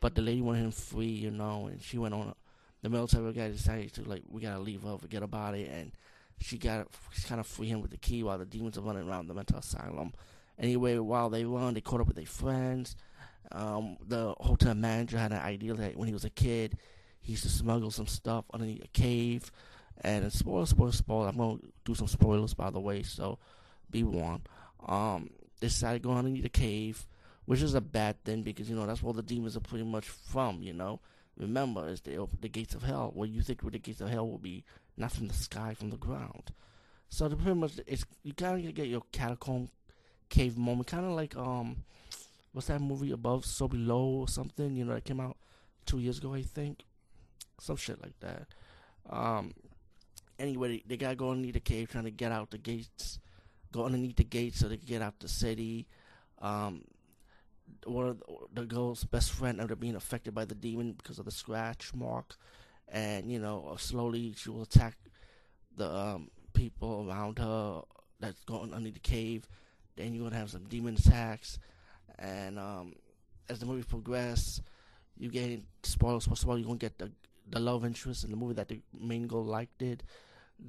But 0.00 0.14
the 0.14 0.22
lady 0.22 0.40
wanted 0.40 0.64
him 0.64 0.70
free, 0.72 1.06
you 1.06 1.30
know, 1.30 1.66
and 1.66 1.80
she 1.80 1.98
went 1.98 2.14
on. 2.14 2.34
The 2.82 2.88
military 2.88 3.32
guy 3.32 3.48
decided 3.48 3.92
to 3.94 4.02
like, 4.02 4.24
we 4.28 4.40
gotta 4.42 4.58
leave 4.58 4.82
her, 4.82 4.98
forget 4.98 5.22
about 5.22 5.54
it, 5.54 5.68
and 5.70 5.92
she 6.40 6.58
got 6.58 6.88
she 7.12 7.22
kind 7.22 7.40
of 7.40 7.46
free 7.46 7.68
him 7.68 7.80
with 7.80 7.90
the 7.90 7.96
key 7.96 8.22
while 8.22 8.38
the 8.38 8.44
demons 8.46 8.76
are 8.78 8.82
running 8.82 9.08
around 9.08 9.28
the 9.28 9.34
mental 9.34 9.58
asylum. 9.58 10.12
Anyway, 10.58 10.98
while 10.98 11.30
they 11.30 11.44
run, 11.44 11.74
they 11.74 11.80
caught 11.80 12.00
up 12.00 12.06
with 12.06 12.16
their 12.16 12.26
friends. 12.26 12.96
Um, 13.50 13.96
the 14.06 14.34
hotel 14.40 14.74
manager 14.74 15.18
had 15.18 15.32
an 15.32 15.40
idea 15.40 15.74
that 15.74 15.96
when 15.96 16.08
he 16.08 16.14
was 16.14 16.24
a 16.24 16.30
kid, 16.30 16.78
he 17.20 17.32
used 17.32 17.42
to 17.44 17.48
smuggle 17.48 17.90
some 17.90 18.06
stuff 18.06 18.44
underneath 18.52 18.84
a 18.84 18.88
cave. 18.88 19.50
And 20.00 20.32
spoiler, 20.32 20.66
spoiler, 20.66 20.92
spoiler. 20.92 21.28
I'm 21.28 21.36
gonna 21.36 21.58
do 21.84 21.94
some 21.94 22.08
spoilers 22.08 22.54
by 22.54 22.70
the 22.70 22.80
way, 22.80 23.02
so 23.02 23.38
be 23.90 24.02
warned. 24.02 24.48
Um, 24.86 25.30
they 25.60 25.68
decided 25.68 26.02
to 26.02 26.08
go 26.08 26.14
underneath 26.14 26.42
the 26.42 26.48
cave, 26.48 27.06
which 27.44 27.62
is 27.62 27.74
a 27.74 27.80
bad 27.80 28.22
thing 28.24 28.42
because 28.42 28.68
you 28.68 28.74
know 28.74 28.86
that's 28.86 29.02
where 29.02 29.12
the 29.12 29.22
demons 29.22 29.56
are 29.56 29.60
pretty 29.60 29.84
much 29.84 30.08
from. 30.08 30.62
You 30.62 30.72
know, 30.72 31.00
remember, 31.38 31.88
it's 31.88 32.00
the 32.02 32.26
the 32.40 32.48
gates 32.48 32.74
of 32.74 32.82
hell. 32.82 33.10
Where 33.14 33.28
you 33.28 33.42
think 33.42 33.62
where 33.62 33.70
the 33.70 33.78
gates 33.78 34.00
of 34.00 34.08
hell 34.08 34.28
will 34.28 34.38
be, 34.38 34.64
not 34.96 35.12
from 35.12 35.28
the 35.28 35.34
sky, 35.34 35.74
from 35.74 35.90
the 35.90 35.96
ground. 35.96 36.52
So 37.08 37.28
the 37.28 37.36
pretty 37.36 37.58
much 37.58 37.72
it's 37.86 38.04
you 38.22 38.32
kind 38.32 38.66
of 38.66 38.74
get 38.74 38.88
your 38.88 39.02
catacomb 39.12 39.68
cave 40.28 40.56
moment, 40.56 40.88
kind 40.88 41.04
of 41.04 41.12
like 41.12 41.36
um 41.36 41.84
what's 42.52 42.68
that 42.68 42.80
movie 42.80 43.10
above 43.10 43.44
so 43.44 43.66
below 43.66 44.04
or 44.04 44.28
something 44.28 44.76
you 44.76 44.84
know 44.84 44.94
that 44.94 45.04
came 45.04 45.20
out 45.20 45.36
two 45.86 45.98
years 45.98 46.18
ago 46.18 46.34
i 46.34 46.42
think 46.42 46.84
some 47.58 47.76
shit 47.76 48.00
like 48.02 48.18
that 48.20 48.46
um 49.10 49.52
anyway 50.38 50.82
they, 50.86 50.96
gotta 50.96 51.16
go 51.16 51.30
underneath 51.30 51.54
the 51.54 51.60
cave 51.60 51.90
trying 51.90 52.04
to 52.04 52.10
get 52.10 52.30
out 52.30 52.50
the 52.50 52.58
gates 52.58 53.18
go 53.72 53.84
underneath 53.84 54.16
the 54.16 54.24
gates 54.24 54.58
so 54.58 54.68
they 54.68 54.76
can 54.76 54.86
get 54.86 55.02
out 55.02 55.18
the 55.20 55.28
city 55.28 55.86
um 56.40 56.82
one 57.84 58.08
of 58.08 58.22
the, 58.54 58.64
girl's 58.64 59.04
best 59.04 59.32
friend 59.32 59.60
ended 59.60 59.72
up 59.72 59.80
being 59.80 59.96
affected 59.96 60.34
by 60.34 60.44
the 60.44 60.54
demon 60.54 60.92
because 60.92 61.18
of 61.18 61.24
the 61.24 61.30
scratch 61.30 61.94
mark. 61.94 62.36
And 62.88 63.30
you 63.30 63.38
know 63.38 63.74
slowly 63.78 64.34
she 64.36 64.50
will 64.50 64.62
attack 64.62 64.96
the 65.76 65.90
um, 65.90 66.30
people 66.52 67.06
around 67.08 67.38
her 67.38 67.82
that's 68.20 68.44
going 68.44 68.74
under 68.74 68.90
the 68.90 69.00
cave. 69.00 69.48
Then 69.96 70.14
you're 70.14 70.24
gonna 70.24 70.36
have 70.36 70.50
some 70.50 70.64
demon 70.64 70.96
attacks. 70.96 71.58
And 72.18 72.58
um, 72.58 72.94
as 73.48 73.60
the 73.60 73.66
movie 73.66 73.82
progresses, 73.82 74.62
you 75.16 75.30
get 75.30 75.60
spoilers 75.82 76.26
for 76.26 76.36
spoilers. 76.36 76.60
You're 76.60 76.68
gonna 76.68 76.78
get 76.78 76.98
the 76.98 77.10
the 77.50 77.60
love 77.60 77.84
interest 77.84 78.24
in 78.24 78.30
the 78.30 78.36
movie 78.36 78.54
that 78.54 78.68
the 78.68 78.80
main 78.98 79.26
girl 79.26 79.44
liked 79.44 79.82
it, 79.82 80.02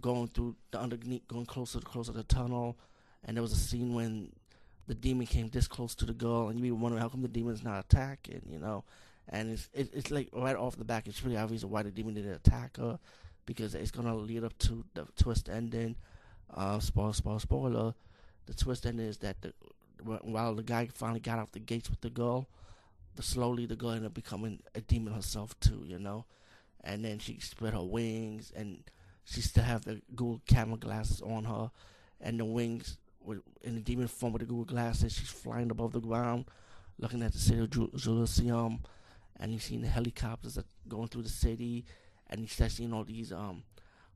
going 0.01 0.27
through 0.27 0.55
the 0.71 0.79
underneath, 0.79 1.27
going 1.27 1.45
closer 1.45 1.79
to 1.79 1.85
closer 1.85 2.11
to 2.11 2.17
the 2.17 2.23
tunnel, 2.23 2.77
and 3.23 3.37
there 3.37 3.41
was 3.41 3.53
a 3.53 3.57
scene 3.57 3.93
when 3.93 4.31
the 4.87 4.95
demon 4.95 5.25
came 5.27 5.49
this 5.49 5.67
close 5.67 5.95
to 5.95 6.05
the 6.05 6.13
girl, 6.13 6.49
and 6.49 6.57
you 6.59 6.63
be 6.63 6.71
wondering 6.71 7.01
how 7.01 7.09
come 7.09 7.21
the 7.21 7.27
demon's 7.27 7.63
not 7.63 7.85
attacking, 7.85 8.41
you 8.49 8.59
know? 8.59 8.83
And 9.29 9.51
it's 9.51 9.69
it, 9.73 9.89
it's 9.93 10.11
like 10.11 10.29
right 10.33 10.55
off 10.55 10.75
the 10.75 10.83
back, 10.83 11.07
it's 11.07 11.19
pretty 11.21 11.37
obvious 11.37 11.63
why 11.63 11.83
the 11.83 11.91
demon 11.91 12.15
didn't 12.15 12.33
attack 12.33 12.77
her. 12.77 12.99
because 13.45 13.75
it's 13.75 13.91
gonna 13.91 14.15
lead 14.15 14.43
up 14.43 14.57
to 14.59 14.85
the 14.93 15.05
twist 15.17 15.49
ending. 15.49 15.95
Uh, 16.53 16.79
spoiler, 16.79 17.13
spoiler, 17.13 17.39
spoiler. 17.39 17.93
The 18.45 18.53
twist 18.53 18.85
ending 18.85 19.07
is 19.07 19.17
that 19.19 19.41
the 19.41 19.53
while 20.01 20.53
the 20.55 20.63
guy 20.63 20.87
finally 20.93 21.19
got 21.21 21.39
off 21.39 21.51
the 21.51 21.59
gates 21.59 21.89
with 21.89 22.01
the 22.01 22.09
girl, 22.09 22.47
the 23.15 23.23
slowly 23.23 23.65
the 23.65 23.75
girl 23.75 23.91
ended 23.91 24.07
up 24.07 24.13
becoming 24.13 24.59
a 24.75 24.81
demon 24.81 25.13
herself 25.13 25.57
too, 25.59 25.83
you 25.85 25.99
know. 25.99 26.25
And 26.83 27.05
then 27.05 27.19
she 27.19 27.39
spread 27.39 27.73
her 27.73 27.83
wings, 27.83 28.51
and 28.55 28.83
she 29.23 29.41
still 29.41 29.63
have 29.63 29.85
the 29.85 30.01
Google 30.15 30.41
camera 30.47 30.77
glasses 30.77 31.21
on 31.21 31.45
her, 31.45 31.71
and 32.19 32.39
the 32.39 32.45
wings 32.45 32.97
in 33.61 33.75
the 33.75 33.81
demon 33.81 34.07
form 34.07 34.33
with 34.33 34.41
the 34.41 34.45
Google 34.45 34.65
glasses. 34.65 35.13
She's 35.13 35.29
flying 35.29 35.71
above 35.71 35.93
the 35.93 36.01
ground, 36.01 36.45
looking 36.97 37.21
at 37.23 37.33
the 37.33 37.39
city 37.39 37.59
of 37.59 37.69
Jerusalem, 37.95 38.79
and 39.39 39.53
you 39.53 39.59
see 39.59 39.77
the 39.77 39.87
helicopters 39.87 40.55
that 40.55 40.65
going 40.87 41.07
through 41.07 41.23
the 41.23 41.29
city, 41.29 41.85
and 42.29 42.41
you 42.41 42.47
start 42.47 42.71
seeing 42.71 42.93
all 42.93 43.03
these 43.03 43.31
um 43.31 43.63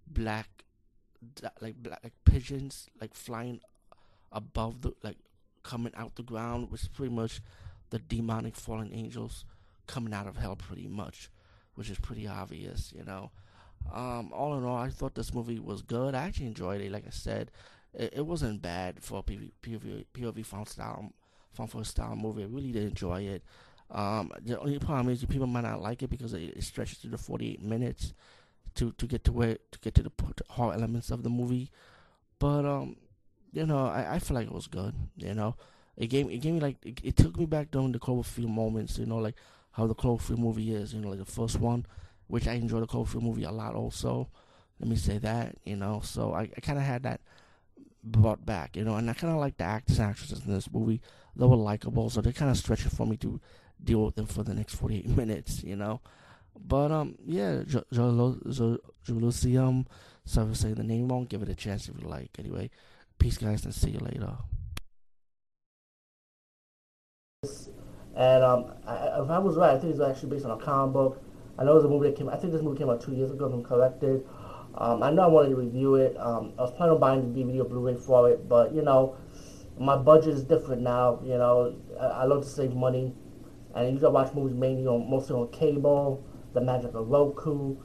black 0.07 0.49
like 1.61 1.75
black 1.75 1.99
like 2.03 2.13
pigeons 2.25 2.89
like 3.01 3.13
flying 3.13 3.59
above 4.31 4.81
the 4.81 4.93
like 5.03 5.17
coming 5.63 5.93
out 5.95 6.15
the 6.15 6.23
ground, 6.23 6.71
which 6.71 6.83
is 6.83 6.87
pretty 6.87 7.13
much 7.13 7.41
the 7.89 7.99
demonic 7.99 8.55
fallen 8.55 8.91
angels 8.93 9.45
coming 9.85 10.13
out 10.13 10.27
of 10.27 10.37
hell, 10.37 10.55
pretty 10.55 10.87
much, 10.87 11.29
which 11.75 11.89
is 11.89 11.99
pretty 11.99 12.27
obvious, 12.27 12.93
you 12.95 13.03
know. 13.03 13.31
Um, 13.93 14.31
all 14.33 14.57
in 14.57 14.65
all, 14.65 14.77
I 14.77 14.89
thought 14.89 15.15
this 15.15 15.33
movie 15.33 15.59
was 15.59 15.81
good. 15.81 16.13
I 16.13 16.25
actually 16.25 16.47
enjoyed 16.47 16.81
it. 16.81 16.91
Like 16.91 17.07
I 17.07 17.11
said, 17.11 17.51
it, 17.97 18.13
it 18.17 18.25
wasn't 18.25 18.61
bad 18.61 19.03
for 19.03 19.19
a 19.19 19.23
PV, 19.23 19.51
POV, 19.61 20.05
POV 20.13 20.45
found 20.45 20.69
style, 20.69 21.11
found 21.53 21.71
for 21.71 21.83
style 21.83 22.15
movie. 22.15 22.43
I 22.43 22.45
really 22.45 22.71
did 22.71 22.83
enjoy 22.83 23.23
it. 23.23 23.43
Um, 23.89 24.31
the 24.41 24.59
only 24.59 24.79
problem 24.79 25.09
is 25.09 25.25
people 25.25 25.47
might 25.47 25.61
not 25.61 25.81
like 25.81 26.03
it 26.03 26.09
because 26.09 26.33
it, 26.33 26.55
it 26.55 26.63
stretches 26.63 26.99
to 26.99 27.07
the 27.07 27.17
48 27.17 27.61
minutes 27.61 28.13
to 28.75 28.91
to 28.93 29.07
get 29.07 29.23
to 29.23 29.31
where 29.31 29.57
to 29.71 29.79
get 29.79 29.95
to 29.95 30.03
the 30.03 30.11
hard 30.49 30.75
elements 30.75 31.09
of 31.09 31.23
the 31.23 31.29
movie. 31.29 31.71
But 32.37 32.65
um, 32.65 32.97
you 33.51 33.65
know, 33.65 33.87
I, 33.87 34.15
I 34.15 34.19
feel 34.19 34.35
like 34.35 34.47
it 34.47 34.53
was 34.53 34.67
good. 34.67 34.93
You 35.15 35.33
know, 35.33 35.55
it 35.95 36.07
gave 36.07 36.29
it 36.29 36.37
gave 36.39 36.53
me 36.53 36.59
like 36.59 36.85
it, 36.85 36.99
it 37.03 37.17
took 37.17 37.37
me 37.37 37.45
back 37.45 37.71
during 37.71 37.91
the 37.93 37.99
Cloverfield 37.99 38.49
moments. 38.49 38.97
You 38.99 39.05
know, 39.05 39.17
like 39.17 39.35
how 39.71 39.87
the 39.87 39.95
Cloverfield 39.95 40.37
movie 40.37 40.73
is. 40.75 40.93
You 40.93 41.01
know, 41.01 41.09
like 41.09 41.19
the 41.19 41.25
first 41.25 41.59
one, 41.59 41.85
which 42.27 42.47
I 42.47 42.53
enjoyed 42.53 42.83
the 42.83 42.87
Cloverfield 42.87 43.23
movie 43.23 43.43
a 43.43 43.51
lot. 43.51 43.73
Also, 43.73 44.27
let 44.79 44.89
me 44.89 44.97
say 44.97 45.17
that. 45.19 45.55
You 45.63 45.77
know, 45.77 46.01
so 46.03 46.33
I, 46.33 46.41
I 46.41 46.61
kind 46.61 46.77
of 46.77 46.83
had 46.83 47.03
that 47.03 47.21
brought 48.03 48.45
back. 48.45 48.75
You 48.75 48.83
know, 48.83 48.95
and 48.95 49.09
I 49.09 49.13
kind 49.13 49.33
of 49.33 49.39
like 49.39 49.57
the 49.57 49.63
actors 49.63 49.99
and 49.99 50.09
actresses 50.09 50.45
in 50.45 50.53
this 50.53 50.71
movie. 50.71 51.01
They 51.35 51.45
were 51.45 51.55
likable, 51.55 52.09
so 52.09 52.21
they 52.21 52.33
kind 52.33 52.49
of 52.49 52.57
stretched 52.57 52.85
it 52.85 52.91
for 52.91 53.05
me 53.05 53.17
to 53.17 53.39
deal 53.83 54.03
with 54.03 54.15
them 54.15 54.25
for 54.25 54.43
the 54.43 54.53
next 54.53 54.75
forty 54.75 54.97
eight 54.97 55.07
minutes. 55.17 55.63
You 55.63 55.75
know. 55.75 56.01
But 56.59 56.91
um, 56.91 57.15
yeah, 57.25 57.63
Jerusalem. 57.63 59.87
Sorry 60.25 60.49
for 60.49 60.55
saying 60.55 60.75
the 60.75 60.83
name 60.83 61.07
wrong. 61.07 61.25
Give 61.25 61.41
it 61.41 61.49
a 61.49 61.55
chance 61.55 61.87
if 61.87 62.01
you 62.01 62.07
like. 62.07 62.31
Anyway, 62.37 62.69
Peace, 63.19 63.37
guys, 63.37 63.65
and 63.65 63.73
see 63.73 63.91
you 63.91 63.99
later. 63.99 64.33
And 68.15 68.43
um, 68.43 68.73
I, 68.85 69.21
if 69.21 69.29
I 69.29 69.39
was 69.39 69.55
right, 69.55 69.75
I 69.75 69.79
think 69.79 69.91
it's 69.91 70.01
actually 70.01 70.29
based 70.29 70.45
on 70.45 70.51
a 70.51 70.63
comic 70.63 70.93
book. 70.93 71.23
I 71.57 71.63
know 71.63 71.75
it's 71.75 71.85
a 71.85 71.89
movie 71.89 72.09
that 72.09 72.17
came. 72.17 72.29
I 72.29 72.35
think 72.35 72.53
this 72.53 72.61
movie 72.61 72.77
came 72.77 72.89
out 72.89 73.01
two 73.01 73.13
years 73.13 73.31
ago. 73.31 73.47
If 73.47 73.53
I'm 73.53 73.63
corrected. 73.63 74.25
Um, 74.79 75.01
I 75.01 75.09
know 75.09 75.23
I 75.23 75.27
wanted 75.27 75.49
to 75.49 75.55
review 75.55 75.95
it. 75.95 76.15
Um, 76.19 76.53
I 76.57 76.61
was 76.61 76.71
planning 76.71 76.93
on 76.93 76.99
buying 76.99 77.33
the 77.33 77.39
DVD 77.39 77.61
or 77.61 77.63
Blu-ray 77.63 77.95
for 77.95 78.29
it, 78.29 78.47
but 78.47 78.73
you 78.73 78.83
know, 78.83 79.17
my 79.79 79.97
budget 79.97 80.35
is 80.35 80.43
different 80.43 80.83
now. 80.83 81.19
You 81.23 81.37
know, 81.37 81.75
I, 81.99 82.05
I 82.05 82.23
love 82.25 82.43
to 82.43 82.49
save 82.49 82.73
money, 82.73 83.13
and 83.73 83.91
usually 83.91 84.07
I 84.07 84.11
watch 84.11 84.33
movies 84.35 84.55
mainly 84.55 84.85
on 84.85 85.09
mostly 85.09 85.35
on 85.35 85.47
cable, 85.49 86.23
the 86.53 86.61
magic 86.61 86.93
of 86.93 87.07
Roku, 87.07 87.75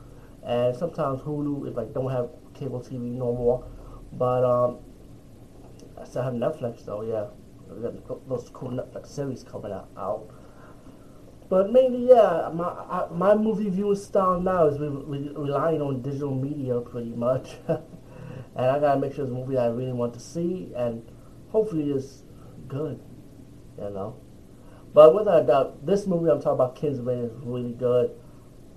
and 0.44 0.76
sometimes 0.76 1.22
Hulu 1.22 1.70
if 1.70 1.78
I 1.78 1.84
don't 1.84 2.10
have 2.10 2.28
cable 2.52 2.80
TV 2.80 3.10
no 3.10 3.32
more. 3.32 3.64
But 4.12 4.44
um, 4.44 4.80
I 5.98 6.04
still 6.04 6.22
have 6.22 6.34
Netflix 6.34 6.84
though, 6.84 7.02
yeah. 7.02 7.26
Those 8.28 8.50
cool 8.52 8.70
Netflix 8.70 9.06
series 9.06 9.42
coming 9.42 9.72
out. 9.72 9.88
out. 9.96 10.28
But 11.52 11.70
mainly, 11.70 12.08
yeah, 12.08 12.48
my 12.54 12.64
I, 12.64 13.08
my 13.12 13.34
movie 13.34 13.68
viewing 13.68 13.94
style 13.94 14.40
now 14.40 14.68
is 14.68 14.80
re- 14.80 14.88
re- 14.88 15.32
relying 15.36 15.82
on 15.82 16.00
digital 16.00 16.34
media 16.34 16.80
pretty 16.80 17.10
much, 17.10 17.56
and 17.68 17.78
I 18.56 18.80
gotta 18.80 18.98
make 18.98 19.12
sure 19.12 19.24
it's 19.24 19.30
a 19.30 19.34
movie 19.34 19.58
I 19.58 19.66
really 19.66 19.92
want 19.92 20.14
to 20.14 20.20
see, 20.20 20.72
and 20.74 21.06
hopefully 21.50 21.90
it's 21.90 22.22
good, 22.68 22.98
you 23.76 23.90
know. 23.90 24.16
But 24.94 25.14
without 25.14 25.42
a 25.42 25.46
doubt, 25.46 25.84
this 25.84 26.06
movie 26.06 26.30
I'm 26.30 26.38
talking 26.38 26.52
about, 26.52 26.74
Kingsman, 26.74 27.18
is 27.18 27.32
really 27.42 27.74
good. 27.74 28.12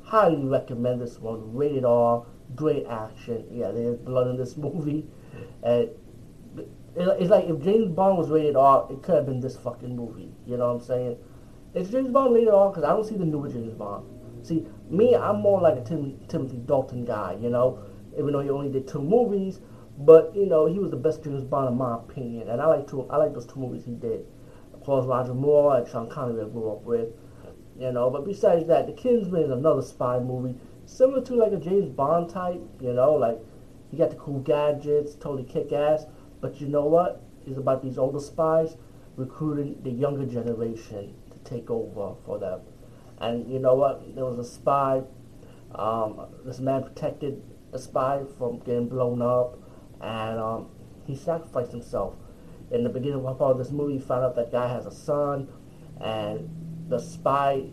Highly 0.03 0.44
recommend 0.44 1.00
this 1.00 1.17
one. 1.17 1.55
Rated 1.55 1.86
R, 1.86 2.25
great 2.55 2.88
action. 2.88 3.46
Yeah, 3.51 3.72
there's 3.72 3.96
blood 4.00 4.27
in 4.27 4.36
this 4.36 4.58
movie, 4.65 5.08
and 5.63 5.91
it's 6.98 7.29
like 7.32 7.46
if 7.46 7.63
James 7.63 7.88
Bond 7.88 8.17
was 8.17 8.27
rated 8.27 8.58
R, 8.58 8.86
it 8.91 9.01
could 9.01 9.15
have 9.15 9.25
been 9.27 9.39
this 9.39 9.55
fucking 9.55 9.96
movie. 9.96 10.34
You 10.46 10.58
know 10.58 10.74
what 10.74 10.82
I'm 10.82 10.86
saying? 10.86 11.17
It's 11.75 11.89
James 11.89 12.10
Bond 12.10 12.34
rated 12.34 12.50
on 12.50 12.72
because 12.72 12.86
I 12.86 12.89
don't 12.89 13.03
see 13.03 13.17
the 13.17 13.25
newer 13.25 13.50
James 13.50 13.74
Bond. 13.74 14.05
See, 14.44 14.65
me, 14.89 15.15
I'm 15.15 15.41
more 15.41 15.60
like 15.60 15.75
a 15.75 15.84
Tim, 15.84 16.17
Timothy 16.29 16.58
Dalton 16.65 17.03
guy. 17.03 17.38
You 17.41 17.50
know, 17.50 17.79
even 18.17 18.32
though 18.32 18.39
he 18.39 18.50
only 18.50 18.72
did 18.72 18.88
two 18.88 19.01
movies, 19.01 19.60
but 19.98 20.34
you 20.36 20.46
know 20.46 20.65
he 20.65 20.79
was 20.79 20.91
the 20.91 20.98
best 20.98 21.24
James 21.24 21.44
Bond 21.44 21.70
in 21.70 21.77
my 21.77 21.96
opinion, 21.96 22.50
and 22.50 22.62
I 22.62 22.67
like 22.67 22.88
two. 22.88 23.08
I 23.10 23.17
like 23.17 23.34
those 23.34 23.46
two 23.46 23.60
movies 23.60 23.84
he 23.86 23.91
did. 23.91 24.25
Of 24.74 24.84
course, 24.84 25.05
Roger 25.05 25.34
Moore 25.34 25.77
and 25.77 25.88
Sean 25.88 26.10
Connery 26.10 26.44
I 26.44 26.48
grew 26.48 26.72
up 26.72 26.84
with. 26.84 27.10
You 27.77 27.91
know, 27.91 28.10
but 28.10 28.24
besides 28.24 28.65
that, 28.67 28.88
The 28.88 28.94
Kingsman 28.94 29.44
is 29.44 29.51
another 29.51 29.82
spy 29.82 30.17
movie, 30.20 30.58
similar 30.86 31.22
to 31.25 31.36
like 31.36 31.51
a 31.51 31.58
James 31.58 31.89
Bond 31.89 32.29
type. 32.29 32.62
You 32.79 32.94
know, 32.94 33.13
like 33.15 33.39
you 33.91 33.98
got 33.98 34.12
the 34.12 34.15
cool 34.15 34.39
gadgets, 34.39 35.15
totally 35.15 35.44
kick 35.44 35.74
ass 35.74 36.05
but 36.41 36.62
you 36.62 36.67
know 36.67 36.86
what? 36.86 37.24
It's 37.48 37.58
about 37.58 37.82
these 37.82 37.98
older 37.98 38.20
spies 38.20 38.77
recruiting 39.15 39.82
the 39.84 39.89
younger 39.89 40.25
generation 40.25 41.15
take 41.46 41.70
over 41.70 42.16
for 42.25 42.40
them. 42.40 42.62
And 43.20 43.52
you 43.52 43.60
know 43.60 43.75
what? 43.75 44.16
There 44.16 44.25
was 44.25 44.40
a 44.40 44.50
spy. 44.50 45.02
Um, 45.74 46.28
this 46.46 46.60
man 46.60 46.84
protected 46.84 47.42
a 47.74 47.80
spy 47.80 48.24
from 48.38 48.60
getting 48.60 48.88
blown 48.90 49.22
up, 49.22 49.60
and 50.02 50.40
um, 50.40 50.70
he 51.06 51.16
sacrificed 51.16 51.72
himself. 51.72 52.16
In 52.72 52.84
the 52.84 52.90
beginning 52.90 53.25
of 53.25 53.58
this 53.58 53.72
movie, 53.72 53.94
he 53.94 54.00
found 54.00 54.24
out 54.24 54.36
that 54.36 54.52
guy 54.52 54.68
has 54.68 54.86
a 54.86 54.92
son, 54.92 55.48
and 56.02 56.50
the 56.90 57.00
spy 57.00 57.70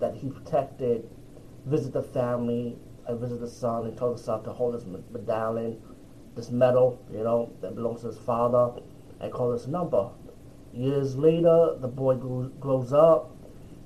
that 0.00 0.14
he 0.14 0.28
protected 0.28 1.08
visited 1.66 1.92
the 1.92 2.02
family 2.02 2.78
and 3.06 3.20
visited 3.20 3.40
the 3.40 3.50
son 3.50 3.86
and 3.86 3.96
told 3.96 4.16
the 4.16 4.22
son 4.22 4.42
to 4.44 4.52
hold 4.52 4.74
this 4.74 4.84
medallion 5.10 5.82
this 6.38 6.50
medal, 6.50 7.04
you 7.10 7.24
know, 7.24 7.52
that 7.60 7.74
belongs 7.74 8.02
to 8.02 8.06
his 8.06 8.18
father, 8.18 8.80
and 9.20 9.32
call 9.32 9.50
this 9.50 9.66
number. 9.66 10.08
Years 10.72 11.16
later, 11.16 11.76
the 11.80 11.88
boy 11.88 12.14
grows 12.14 12.92
up. 12.92 13.34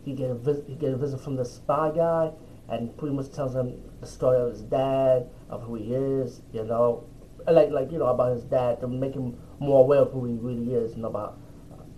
He 0.05 0.15
get 0.15 0.31
a 0.31 0.35
visit, 0.35 0.65
he 0.67 0.75
get 0.75 0.93
a 0.93 0.97
visit 0.97 1.21
from 1.21 1.37
the 1.37 1.45
spy 1.45 1.93
guy, 1.95 2.33
and 2.69 2.97
pretty 2.99 3.15
much 3.15 3.31
tells 3.31 3.55
him 3.55 3.81
the 4.01 4.07
story 4.07 4.41
of 4.41 4.51
his 4.51 4.63
dad, 4.63 5.29
of 5.49 5.63
who 5.63 5.77
he 5.77 5.95
is, 5.95 6.43
you 6.53 6.65
know, 6.65 7.05
like 7.47 7.71
like 7.71 7.93
you 7.93 7.99
know 7.99 8.07
about 8.07 8.33
his 8.33 8.45
dad 8.45 8.81
to 8.81 8.89
make 8.89 9.15
him 9.15 9.39
more 9.61 9.81
aware 9.81 10.01
of 10.01 10.13
who 10.13 10.25
he 10.25 10.35
really 10.35 10.75
is, 10.75 10.95
and 10.95 11.05
about 11.05 11.39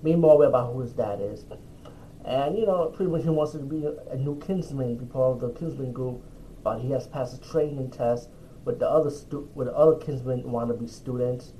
being 0.02 0.20
more 0.20 0.34
aware 0.34 0.48
about 0.48 0.72
who 0.72 0.80
his 0.80 0.92
dad 0.92 1.20
is. 1.20 1.46
And 2.24 2.56
you 2.58 2.66
know, 2.66 2.86
pretty 2.86 3.10
much 3.10 3.22
he 3.22 3.30
wants 3.30 3.52
to 3.52 3.58
be 3.58 3.86
a, 4.10 4.16
new 4.16 4.38
Kingsman, 4.38 4.96
be 4.96 5.04
part 5.04 5.32
of 5.32 5.40
the 5.40 5.50
Kingsman 5.58 5.92
group, 5.92 6.22
but 6.62 6.78
he 6.78 6.90
has 6.90 7.06
passed 7.06 7.34
a 7.34 7.50
training 7.50 7.90
test 7.90 8.28
with 8.64 8.78
the 8.78 8.88
other 8.88 9.10
stu- 9.10 9.48
with 9.54 9.66
the 9.66 9.74
other 9.74 9.96
Kingsman 9.96 10.42
wannabe 10.44 10.88
students. 10.88 11.52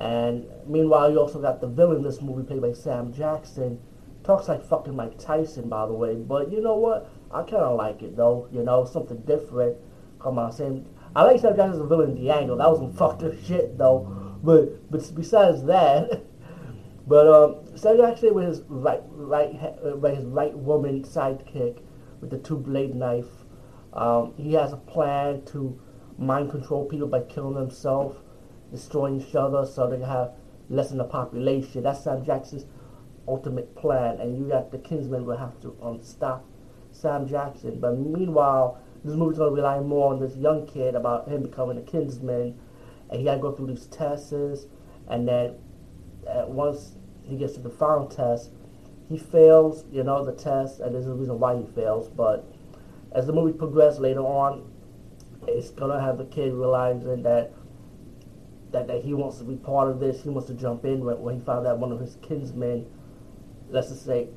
And 0.00 0.46
meanwhile, 0.66 1.12
you 1.12 1.20
also 1.20 1.40
got 1.40 1.60
the 1.60 1.68
villain 1.68 1.98
in 1.98 2.02
this 2.02 2.22
movie 2.22 2.42
played 2.42 2.62
by 2.62 2.72
Sam 2.72 3.12
Jackson. 3.12 3.78
Talks 4.24 4.48
like 4.48 4.64
fucking 4.64 4.96
Mike 4.96 5.18
Tyson, 5.18 5.68
by 5.68 5.86
the 5.86 5.92
way. 5.92 6.14
But 6.14 6.50
you 6.50 6.62
know 6.62 6.76
what? 6.76 7.10
I 7.30 7.42
kind 7.42 7.62
of 7.62 7.76
like 7.76 8.02
it 8.02 8.16
though. 8.16 8.48
You 8.50 8.62
know, 8.62 8.86
something 8.86 9.18
different. 9.22 9.76
Come 10.18 10.38
on, 10.38 10.52
Sam. 10.52 10.86
I 11.14 11.24
like 11.24 11.40
Sam 11.40 11.54
Jackson 11.54 11.74
as 11.74 11.78
a 11.80 11.86
villain 11.86 12.16
Angle. 12.16 12.56
That 12.56 12.70
was 12.70 12.78
some 12.78 12.92
fucked 12.92 13.22
up 13.22 13.34
shit 13.44 13.76
though. 13.76 14.38
But 14.42 14.90
but 14.90 15.14
besides 15.14 15.64
that, 15.64 16.22
but 17.06 17.28
um, 17.28 17.76
Sam 17.76 17.98
Jackson 17.98 18.34
with 18.34 18.46
his 18.46 18.62
right 18.68 19.02
right 19.10 19.52
with 19.96 20.16
his 20.16 20.24
right 20.24 20.56
woman 20.56 21.02
sidekick 21.02 21.82
with 22.22 22.30
the 22.30 22.38
two 22.38 22.56
blade 22.56 22.94
knife. 22.94 23.44
Um, 23.92 24.32
he 24.36 24.54
has 24.54 24.72
a 24.72 24.76
plan 24.76 25.44
to 25.46 25.78
mind 26.16 26.50
control 26.50 26.84
people 26.86 27.08
by 27.08 27.22
killing 27.22 27.54
themselves, 27.54 28.16
destroying 28.70 29.20
each 29.20 29.34
other 29.34 29.66
so 29.66 29.88
they 29.88 29.98
have 30.04 30.32
less 30.68 30.86
lessen 30.86 30.98
the 30.98 31.04
population. 31.04 31.82
That's 31.82 32.04
Sam 32.04 32.24
Jackson's 32.24 32.64
ultimate 33.26 33.74
plan, 33.76 34.20
and 34.20 34.36
you 34.38 34.48
got 34.48 34.70
the 34.70 34.78
Kingsmen 34.78 35.24
will 35.24 35.36
have 35.36 35.60
to 35.62 35.76
um, 35.82 36.02
stop 36.02 36.44
Sam 36.92 37.28
Jackson. 37.28 37.80
But 37.80 37.98
meanwhile, 37.98 38.80
this 39.04 39.14
movie's 39.14 39.38
gonna 39.38 39.50
rely 39.50 39.80
more 39.80 40.12
on 40.12 40.20
this 40.20 40.36
young 40.36 40.66
kid 40.66 40.94
about 40.94 41.28
him 41.28 41.42
becoming 41.42 41.78
a 41.78 41.82
Kingsman, 41.82 42.58
and 43.10 43.18
he 43.18 43.24
gotta 43.24 43.40
go 43.40 43.52
through 43.52 43.68
these 43.68 43.86
tests, 43.86 44.32
and 44.32 45.26
then 45.26 45.56
uh, 46.28 46.44
once 46.46 46.92
he 47.24 47.36
gets 47.36 47.54
to 47.54 47.60
the 47.60 47.70
final 47.70 48.06
test, 48.06 48.50
he 49.08 49.18
fails, 49.18 49.84
you 49.90 50.04
know, 50.04 50.24
the 50.24 50.32
test, 50.32 50.80
and 50.80 50.94
there's 50.94 51.06
a 51.06 51.12
reason 51.12 51.38
why 51.38 51.56
he 51.56 51.64
fails. 51.74 52.08
But 52.08 52.44
as 53.12 53.26
the 53.26 53.32
movie 53.32 53.56
progresses 53.56 53.98
later 54.00 54.20
on, 54.20 54.70
it's 55.48 55.70
gonna 55.70 56.00
have 56.00 56.18
the 56.18 56.26
kid 56.26 56.52
realizing 56.52 57.22
that 57.22 57.52
that, 58.72 58.86
that 58.86 59.02
he 59.02 59.14
wants 59.14 59.38
to 59.38 59.44
be 59.44 59.56
part 59.56 59.88
of 59.88 60.00
this. 60.00 60.22
He 60.22 60.28
wants 60.28 60.48
to 60.48 60.54
jump 60.54 60.84
in 60.84 61.04
when, 61.04 61.20
when 61.20 61.38
he 61.38 61.44
found 61.44 61.66
out 61.66 61.78
one 61.78 61.92
of 61.92 62.00
his 62.00 62.16
Kingsmen, 62.16 62.86
let's 63.68 63.88
just 63.88 64.04
say, 64.04 64.28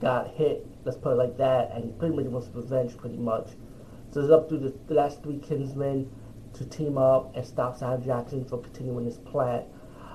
got 0.00 0.28
hit. 0.28 0.66
Let's 0.84 0.96
put 0.96 1.12
it 1.12 1.16
like 1.16 1.36
that, 1.38 1.72
and 1.72 1.84
he 1.84 1.90
pretty 1.92 2.14
much 2.14 2.26
wants 2.26 2.48
revenge, 2.54 2.96
pretty 2.96 3.16
much. 3.16 3.50
So 4.10 4.20
it's 4.20 4.30
up 4.30 4.48
to 4.48 4.58
the, 4.58 4.94
last 4.94 5.22
three 5.22 5.38
Kingsmen 5.38 6.08
to 6.54 6.64
team 6.64 6.96
up 6.96 7.36
and 7.36 7.44
stop 7.44 7.76
Sam 7.76 8.02
Jackson 8.02 8.44
from 8.44 8.62
continuing 8.62 9.04
his 9.04 9.18
plan. 9.18 9.64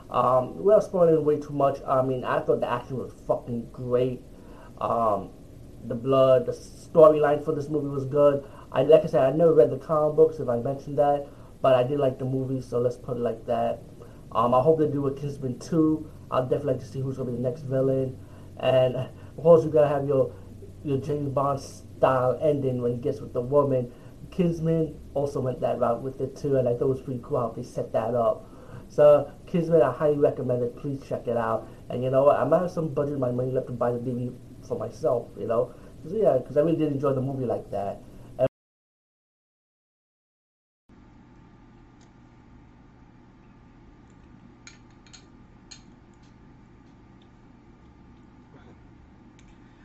Um, 0.09 0.63
without 0.63 0.83
spoiling 0.83 1.23
way 1.23 1.39
too 1.39 1.53
much, 1.53 1.79
I 1.87 2.01
mean, 2.01 2.23
I 2.23 2.39
thought 2.39 2.59
the 2.59 2.71
action 2.71 2.97
was 2.97 3.13
fucking 3.27 3.69
great. 3.71 4.21
Um, 4.79 5.29
the 5.85 5.95
blood, 5.95 6.45
the 6.45 6.51
storyline 6.51 7.43
for 7.43 7.53
this 7.53 7.69
movie 7.69 7.87
was 7.87 8.05
good. 8.05 8.43
I 8.71 8.83
like 8.83 9.03
I 9.03 9.07
said, 9.07 9.21
I 9.21 9.35
never 9.35 9.53
read 9.53 9.69
the 9.69 9.77
comic 9.77 10.15
books, 10.15 10.39
if 10.39 10.49
I 10.49 10.57
mentioned 10.57 10.97
that, 10.97 11.27
but 11.63 11.75
I 11.75 11.83
did 11.83 11.97
like 11.97 12.19
the 12.19 12.25
movie, 12.25 12.61
so 12.61 12.79
let's 12.79 12.97
put 12.97 13.15
it 13.15 13.21
like 13.21 13.45
that. 13.47 13.79
Um, 14.33 14.53
I 14.53 14.61
hope 14.61 14.79
they 14.79 14.87
do 14.87 15.07
a 15.07 15.13
Kingsman 15.15 15.57
2. 15.59 16.11
I'd 16.29 16.49
definitely 16.49 16.73
like 16.73 16.81
to 16.81 16.87
see 16.87 16.99
who's 16.99 17.17
gonna 17.17 17.31
be 17.31 17.37
the 17.37 17.41
next 17.41 17.61
villain, 17.61 18.17
and 18.59 18.95
of 18.97 19.09
course 19.37 19.63
you 19.63 19.71
gotta 19.71 19.87
have 19.87 20.05
your 20.05 20.35
your 20.83 20.97
James 20.97 21.29
Bond 21.29 21.61
style 21.61 22.37
ending 22.41 22.81
when 22.81 22.91
he 22.91 22.97
gets 22.97 23.21
with 23.21 23.31
the 23.31 23.41
woman. 23.41 23.89
Kingsman 24.29 24.99
also 25.13 25.39
went 25.39 25.61
that 25.61 25.79
route 25.79 26.01
with 26.01 26.19
it 26.19 26.35
too, 26.35 26.57
and 26.57 26.67
I 26.67 26.73
thought 26.73 26.85
it 26.85 26.89
was 26.89 27.01
pretty 27.01 27.21
cool 27.23 27.39
how 27.39 27.49
they 27.55 27.63
set 27.63 27.93
that 27.93 28.13
up. 28.13 28.49
So 28.89 29.31
Kingsman, 29.47 29.81
I 29.81 29.91
highly 29.91 30.17
recommend 30.17 30.63
it. 30.63 30.75
Please 30.75 31.01
check 31.07 31.27
it 31.27 31.37
out. 31.37 31.67
And 31.89 32.03
you 32.03 32.09
know 32.09 32.25
what? 32.25 32.39
I 32.39 32.43
might 32.43 32.61
have 32.61 32.71
some 32.71 32.89
budget, 32.89 33.17
my 33.19 33.31
money 33.31 33.51
left 33.51 33.67
to 33.67 33.73
buy 33.73 33.93
the 33.93 33.99
DVD 33.99 34.67
for 34.67 34.77
myself. 34.77 35.29
You 35.39 35.47
know, 35.47 35.73
Cause, 36.03 36.11
yeah, 36.13 36.37
because 36.37 36.57
I 36.57 36.61
really 36.61 36.75
did 36.75 36.91
enjoy 36.91 37.13
the 37.13 37.21
movie 37.21 37.45
like 37.45 37.71
that. 37.71 38.01
And 38.37 38.47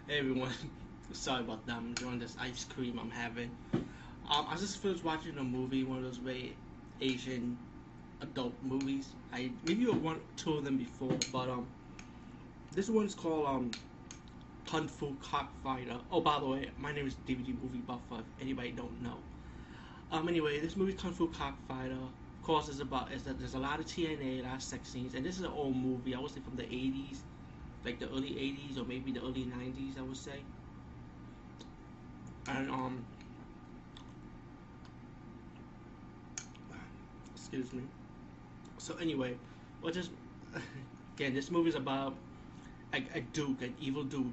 Hey 0.08 0.23
everyone, 0.38 0.71
sorry 1.12 1.40
about 1.40 1.66
that. 1.66 1.76
I'm 1.76 1.88
enjoying 1.88 2.18
this 2.18 2.37
ice 2.38 2.64
cream 2.64 2.99
I'm 2.99 3.11
having. 3.11 3.50
Um, 3.73 4.47
I 4.49 4.57
just 4.57 4.78
finished 4.78 5.04
watching 5.04 5.37
a 5.38 5.42
movie, 5.42 5.83
one 5.83 5.99
of 5.99 6.04
those 6.04 6.18
very 6.18 6.54
Asian 7.00 7.59
adult 8.21 8.52
movies. 8.62 9.09
I 9.33 9.50
maybe 9.64 9.87
one, 9.87 10.21
two 10.37 10.54
of 10.54 10.64
them 10.64 10.76
before, 10.76 11.16
but 11.33 11.49
um, 11.49 11.66
this 12.73 12.88
one's 12.88 13.14
called 13.14 13.47
um, 13.47 13.71
Kung 14.66 14.87
Fu 14.87 15.16
Cockfighter. 15.21 15.99
Oh, 16.12 16.21
by 16.21 16.38
the 16.38 16.47
way, 16.47 16.71
my 16.78 16.92
name 16.92 17.07
is 17.07 17.16
DVD 17.26 17.61
Movie 17.61 17.78
Buffer. 17.78 18.21
If 18.21 18.42
anybody 18.42 18.73
don't 18.73 19.02
know. 19.02 19.16
Um, 20.12 20.28
anyway, 20.28 20.61
this 20.61 20.76
movie 20.76 20.92
Kung 20.92 21.12
Fu 21.12 21.28
Cockfighter. 21.28 21.95
Of 21.95 22.45
course, 22.45 22.68
is 22.68 22.80
about 22.80 23.12
is 23.12 23.25
that 23.25 23.38
there's 23.38 23.54
a 23.54 23.59
lot 23.59 23.80
of 23.80 23.87
TNA, 23.87 24.40
a 24.40 24.42
lot 24.42 24.57
of 24.57 24.62
sex 24.62 24.88
scenes, 24.88 25.14
and 25.14 25.25
this 25.25 25.37
is 25.37 25.42
an 25.42 25.52
old 25.54 25.76
movie. 25.76 26.14
I 26.14 26.21
would 26.21 26.30
say 26.30 26.40
from 26.40 26.57
the 26.57 26.62
80s 26.62 27.18
like 27.85 27.99
the 27.99 28.08
early 28.11 28.38
80s 28.38 28.78
or 28.78 28.85
maybe 28.85 29.12
the 29.12 29.20
early 29.20 29.44
90s 29.44 29.97
I 29.99 30.02
would 30.02 30.16
say. 30.16 30.42
And 32.49 32.70
um 32.70 33.04
excuse 37.35 37.73
me. 37.73 37.82
So 38.78 38.97
anyway 38.97 39.37
well 39.82 39.92
just 39.92 40.11
again 41.16 41.35
this 41.35 41.50
movie 41.50 41.70
is 41.70 41.75
about 41.75 42.14
a, 42.94 43.04
a 43.14 43.20
duke 43.20 43.62
an 43.62 43.75
evil 43.80 44.04
duke 44.04 44.26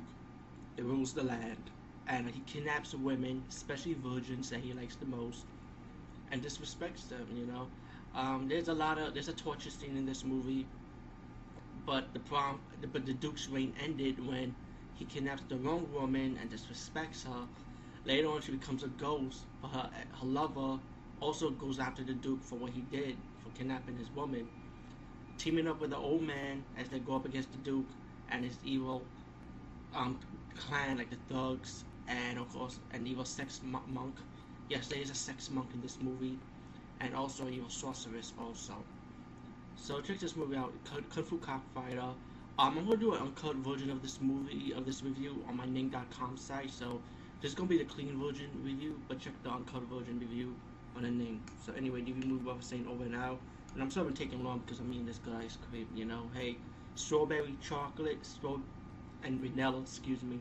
that 0.77 0.83
rules 0.83 1.13
the 1.13 1.23
land. 1.23 1.71
And 2.07 2.29
he 2.29 2.41
kidnaps 2.41 2.93
women 2.95 3.43
especially 3.49 3.93
virgins 3.95 4.49
that 4.51 4.61
he 4.61 4.73
likes 4.73 4.95
the 4.95 5.05
most 5.05 5.45
and 6.31 6.43
disrespects 6.43 7.09
them 7.09 7.27
you 7.35 7.45
know? 7.45 7.67
Um, 8.15 8.47
there's 8.49 8.69
a 8.69 8.73
lot 8.73 8.97
of 8.99 9.13
there's 9.13 9.29
a 9.29 9.33
torture 9.33 9.69
scene 9.69 9.97
in 9.97 10.05
this 10.05 10.23
movie 10.23 10.67
but 11.85 12.13
the 12.13 12.19
prom, 12.19 12.59
but 12.91 13.05
the 13.05 13.13
Duke's 13.13 13.49
reign 13.49 13.73
ended 13.83 14.25
when 14.25 14.55
he 14.95 15.05
kidnaps 15.05 15.43
the 15.49 15.57
wrong 15.57 15.87
woman 15.93 16.37
and 16.41 16.49
disrespects 16.51 17.23
her. 17.25 17.47
Later 18.05 18.29
on, 18.29 18.41
she 18.41 18.51
becomes 18.51 18.83
a 18.83 18.87
ghost, 18.87 19.45
but 19.61 19.69
her 19.69 19.89
her 20.19 20.25
lover 20.25 20.79
also 21.21 21.49
goes 21.51 21.79
after 21.79 22.03
the 22.03 22.13
Duke 22.13 22.43
for 22.43 22.55
what 22.57 22.71
he 22.71 22.81
did 22.81 23.17
for 23.43 23.49
kidnapping 23.57 23.97
his 23.97 24.11
woman. 24.11 24.47
Teaming 25.37 25.67
up 25.67 25.79
with 25.81 25.91
the 25.91 25.97
old 25.97 26.21
man 26.23 26.63
as 26.77 26.89
they 26.89 26.99
go 26.99 27.15
up 27.15 27.25
against 27.25 27.51
the 27.51 27.57
Duke 27.59 27.89
and 28.29 28.43
his 28.43 28.57
evil 28.63 29.03
um, 29.93 30.19
clan, 30.55 30.97
like 30.97 31.09
the 31.09 31.33
thugs, 31.33 31.83
and 32.07 32.39
of 32.39 32.49
course 32.49 32.79
an 32.93 33.05
evil 33.07 33.25
sex 33.25 33.61
monk. 33.63 34.15
Yes, 34.69 34.87
there 34.87 34.99
is 34.99 35.09
a 35.09 35.15
sex 35.15 35.49
monk 35.51 35.69
in 35.73 35.81
this 35.81 35.97
movie, 36.01 36.37
and 36.99 37.15
also 37.15 37.47
an 37.47 37.53
evil 37.53 37.69
sorceress 37.69 38.33
also. 38.39 38.73
So 39.77 40.01
check 40.01 40.19
this 40.19 40.35
movie 40.35 40.55
out, 40.55 40.73
Kung 40.83 41.23
Fu 41.23 41.37
Cockfighter. 41.37 41.99
Um, 42.57 42.77
I'm 42.77 42.85
gonna 42.85 42.97
do 42.97 43.13
an 43.13 43.21
uncut 43.21 43.55
version 43.57 43.89
of 43.89 44.01
this 44.01 44.19
movie, 44.21 44.73
of 44.73 44.85
this 44.85 45.03
review 45.03 45.43
on 45.47 45.57
my 45.57 45.65
Ning.com 45.65 46.37
site. 46.37 46.71
So 46.71 47.01
this 47.41 47.51
is 47.51 47.55
gonna 47.55 47.69
be 47.69 47.77
the 47.77 47.83
clean 47.83 48.17
version 48.19 48.49
review, 48.63 48.99
but 49.07 49.19
check 49.19 49.33
the 49.43 49.49
uncut 49.49 49.83
version 49.83 50.19
review 50.19 50.55
on 50.95 51.03
the 51.03 51.11
Ning. 51.11 51.41
So 51.65 51.73
anyway, 51.73 52.01
DV 52.01 52.25
movie 52.25 52.45
buff 52.45 52.63
saying 52.63 52.87
over 52.89 53.05
now, 53.05 53.37
and 53.73 53.83
I'm 53.83 53.91
sorry 53.91 54.09
for 54.09 54.15
taking 54.15 54.43
long 54.43 54.59
because 54.59 54.79
I'm 54.79 54.91
eating 54.91 55.05
this 55.05 55.19
good 55.19 55.35
ice 55.35 55.57
cream. 55.69 55.87
You 55.93 56.05
know, 56.05 56.23
hey, 56.33 56.55
strawberry 56.95 57.55
chocolate, 57.61 58.25
straw 58.25 58.57
and 59.23 59.39
vanilla. 59.39 59.81
Excuse 59.81 60.23
me. 60.23 60.39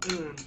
Mm. 0.00 0.44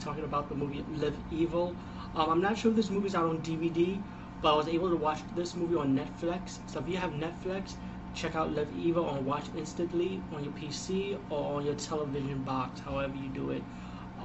Talking 0.00 0.24
about 0.24 0.48
the 0.48 0.54
movie 0.54 0.84
Live 0.96 1.16
Evil. 1.32 1.74
Um, 2.14 2.30
I'm 2.30 2.40
not 2.40 2.56
sure 2.56 2.70
if 2.70 2.76
this 2.76 2.88
movie's 2.88 3.14
out 3.16 3.24
on 3.24 3.38
DVD 3.42 4.00
but 4.40 4.54
I 4.54 4.56
was 4.56 4.68
able 4.68 4.90
to 4.90 4.96
watch 4.96 5.20
this 5.34 5.54
movie 5.54 5.76
on 5.76 5.96
Netflix. 5.96 6.58
So 6.66 6.80
if 6.80 6.88
you 6.88 6.96
have 6.96 7.12
Netflix, 7.12 7.74
check 8.14 8.34
out 8.36 8.52
Live 8.54 8.68
Evil 8.78 9.04
on 9.06 9.24
Watch 9.24 9.44
Instantly 9.56 10.22
on 10.34 10.44
your 10.44 10.52
PC 10.52 11.18
or 11.30 11.56
on 11.56 11.64
your 11.64 11.74
television 11.74 12.42
box, 12.44 12.80
however 12.80 13.14
you 13.16 13.28
do 13.28 13.50
it, 13.50 13.62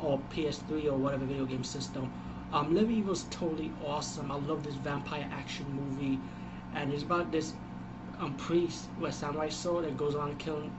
or 0.01 0.19
PS3 0.31 0.85
or 0.85 0.97
whatever 0.97 1.25
video 1.25 1.45
game 1.45 1.63
system. 1.63 2.11
Um, 2.51 2.75
Live 2.75 2.91
Evil 2.91 3.13
is 3.13 3.25
totally 3.31 3.71
awesome. 3.83 4.31
I 4.31 4.35
love 4.35 4.63
this 4.63 4.75
vampire 4.75 5.27
action 5.31 5.65
movie, 5.73 6.19
and 6.75 6.93
it's 6.93 7.03
about 7.03 7.31
this 7.31 7.53
um, 8.19 8.35
priest 8.35 8.85
with 8.99 9.13
samurai 9.13 9.49
sword 9.49 9.85
that 9.85 9.97
goes 9.97 10.15
on 10.15 10.35
killing 10.37 10.71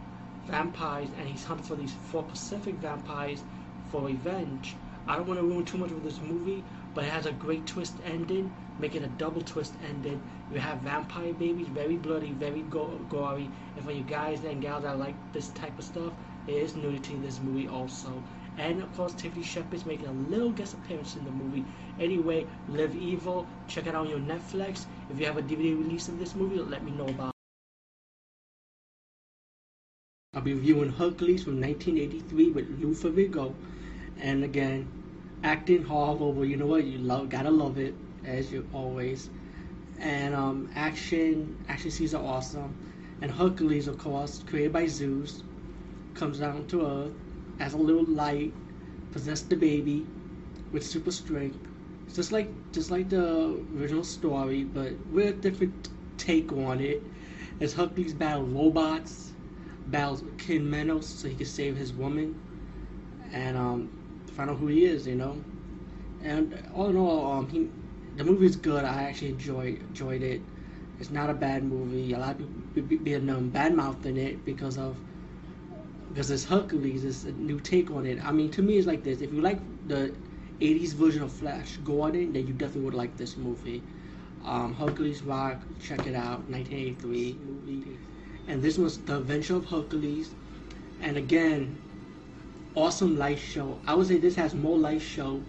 vampires, 0.47 1.09
and 1.19 1.29
he's 1.29 1.45
hunting 1.45 1.67
for 1.67 1.75
these 1.75 1.93
four 2.11 2.23
Pacific 2.23 2.77
vampires 2.77 3.43
for 3.91 4.03
revenge. 4.03 4.77
I 5.07 5.17
don't 5.17 5.27
want 5.27 5.41
to 5.41 5.47
ruin 5.47 5.65
too 5.65 5.79
much 5.79 5.91
of 5.91 6.03
this 6.03 6.21
movie, 6.21 6.63
but 6.95 7.05
it 7.05 7.11
has 7.11 7.27
a 7.27 7.33
great 7.33 7.67
twist 7.67 7.95
ending 8.05 8.51
making 8.79 9.05
a 9.05 9.09
double 9.09 9.41
twist 9.43 9.75
ending. 9.89 10.21
You 10.53 10.59
have 10.59 10.79
vampire 10.79 11.33
babies, 11.33 11.69
very 11.69 11.97
bloody, 11.97 12.33
very 12.33 12.63
go- 12.63 12.99
gory. 13.09 13.49
And 13.77 13.85
for 13.85 13.93
you 13.93 14.03
guys 14.03 14.43
and 14.45 14.61
gals 14.61 14.83
that 14.83 14.99
like 14.99 15.15
this 15.33 15.49
type 15.51 15.79
of 15.79 15.85
stuff, 15.85 16.13
there 16.47 16.59
is 16.59 16.75
nudity 16.77 17.15
in 17.15 17.23
this 17.23 17.41
movie 17.41 17.69
also. 17.69 18.23
And 18.59 18.83
of 18.83 18.95
course, 18.97 19.15
Tiffany 19.15 19.45
Shepis 19.45 19.87
making 19.87 20.07
a 20.07 20.13
little 20.13 20.51
guest 20.51 20.75
appearance 20.75 21.17
in 21.17 21.25
the 21.25 21.31
movie. 21.31 21.65
Anyway, 21.99 22.47
Live 22.69 22.95
Evil, 22.95 23.47
check 23.69 23.87
it 23.87 23.95
out 23.95 24.07
on 24.07 24.11
your 24.11 24.21
Netflix. 24.21 24.87
If 25.11 25.19
you 25.19 25.27
have 25.27 25.39
a 25.39 25.43
DVD 25.43 25.77
release 25.77 26.09
of 26.09 26.19
this 26.19 26.35
movie, 26.35 26.59
let 26.59 26.85
me 26.85 26.93
know 26.93 27.07
about 27.07 27.29
it. 27.29 27.35
I'll 30.35 30.43
be 30.43 30.55
reviewing 30.55 30.91
Hercules 30.91 31.45
from 31.45 31.61
1983 31.61 32.51
with 32.51 32.69
Lou 32.81 32.95
Ferrigno. 32.95 33.55
And 34.21 34.45
again, 34.45 34.89
acting 35.45 35.85
horrible, 35.85 36.33
but 36.33 36.43
you 36.45 36.57
know 36.57 36.67
what? 36.67 36.85
You 36.85 36.99
love, 36.99 37.31
gotta 37.31 37.51
love 37.51 37.79
it 37.79 37.95
as 38.25 38.53
you 38.53 38.69
always. 38.75 39.31
And 40.01 40.35
um, 40.35 40.71
action 40.75 41.57
action 41.69 41.91
scenes 41.91 42.15
are 42.15 42.25
awesome. 42.25 42.75
And 43.23 43.31
Hercules, 43.33 43.89
of 43.89 43.99
course, 43.99 44.45
created 44.47 44.73
by 44.73 44.87
Zeus, 44.87 45.45
comes 46.15 46.41
down 46.41 46.67
to 46.69 46.87
Earth 46.87 47.13
as 47.61 47.75
a 47.75 47.79
little 47.79 48.05
light, 48.07 48.53
possessed 49.13 49.51
the 49.51 49.57
baby 49.57 50.07
with 50.73 50.85
super 50.87 51.13
strength. 51.13 51.59
Just 52.15 52.33
like 52.33 52.51
just 52.73 52.91
like 52.91 53.09
the 53.11 53.61
original 53.79 54.05
story, 54.05 54.65
but 54.65 54.93
with 55.13 55.29
a 55.29 55.33
different 55.33 55.89
take 56.19 56.53
on 56.53 56.81
it. 56.81 57.03
As 57.61 57.75
Hercules 57.75 58.15
battles 58.15 58.51
robots, 58.51 59.33
battles 59.89 60.25
King 60.39 60.71
Minos 60.71 61.07
so 61.09 61.29
he 61.29 61.35
can 61.35 61.47
save 61.47 61.77
his 61.77 61.93
woman, 61.93 62.35
and 63.33 63.57
um, 63.57 63.91
find 64.35 64.51
out 64.51 64.59
who 64.59 64.67
he 64.69 64.85
is, 64.85 65.07
you 65.07 65.15
know. 65.15 65.37
And 66.23 66.59
all 66.75 66.89
in 66.91 66.97
all, 66.97 67.33
um, 67.33 67.49
he 67.49 67.69
the 68.17 68.25
movie's 68.25 68.57
good. 68.57 68.85
I 68.85 69.03
actually 69.05 69.31
enjoyed 69.31 69.81
enjoyed 69.81 70.23
it. 70.23 70.41
It's 71.01 71.11
not 71.11 71.31
a 71.31 71.35
bad 71.35 71.65
movie. 71.65 72.13
A 72.13 72.19
lot 72.19 72.33
of 72.33 72.39
people 72.39 72.89
be, 72.89 72.97
being 72.97 73.29
um, 73.31 73.51
bad 73.51 73.75
mouthing 73.75 74.17
it 74.17 74.45
because 74.45 74.79
of 74.79 74.97
because 76.09 76.31
it's 76.31 76.45
Hercules. 76.45 77.05
It's 77.05 77.25
a 77.25 77.33
new 77.33 77.61
take 77.61 77.91
on 77.91 78.07
it. 78.07 78.25
I 78.25 78.33
mean, 78.33 78.51
to 78.53 78.63
me, 78.63 78.77
it's 78.79 78.87
like 78.87 79.03
this. 79.03 79.21
If 79.21 79.33
you 79.33 79.41
like 79.41 79.61
the 79.89 80.15
'80s 80.61 80.95
version 80.95 81.23
of 81.23 81.33
Flash 81.33 81.77
Gordon, 81.85 82.33
then 82.33 82.47
you 82.47 82.53
definitely 82.55 82.83
would 82.83 82.95
like 82.95 83.17
this 83.17 83.37
movie. 83.37 83.83
Um, 84.45 84.75
Hercules 84.75 85.23
Rock, 85.23 85.61
check 85.81 86.07
it 86.07 86.15
out, 86.15 86.49
1983 86.51 87.39
movie. 87.47 87.99
And 88.47 88.63
this 88.63 88.77
was 88.77 88.99
The 88.99 89.17
Adventure 89.17 89.57
of 89.57 89.65
Hercules. 89.67 90.31
And 91.01 91.17
again, 91.17 91.79
awesome 92.77 93.17
light 93.17 93.39
show. 93.39 93.79
I 93.87 93.95
would 93.95 94.09
say 94.09 94.19
this 94.19 94.35
has 94.35 94.55
more 94.55 94.77
light 94.77 95.01
show 95.01 95.41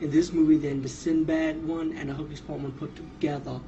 in 0.00 0.10
this 0.10 0.32
movie 0.32 0.58
than 0.58 0.82
the 0.82 0.88
Sinbad 0.88 1.66
one 1.66 1.92
and 1.96 2.10
the 2.10 2.14
Hercules 2.14 2.40
Poirot 2.40 2.62
one 2.62 2.72
put 2.72 2.94
together. 2.94 3.58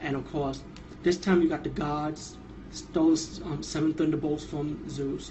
And 0.00 0.16
of 0.16 0.30
course, 0.30 0.62
this 1.02 1.16
time 1.16 1.40
you 1.40 1.48
got 1.48 1.62
the 1.62 1.70
gods 1.70 2.36
stole 2.70 3.16
um, 3.44 3.62
seven 3.62 3.94
thunderbolts 3.94 4.44
from 4.44 4.88
Zeus, 4.90 5.30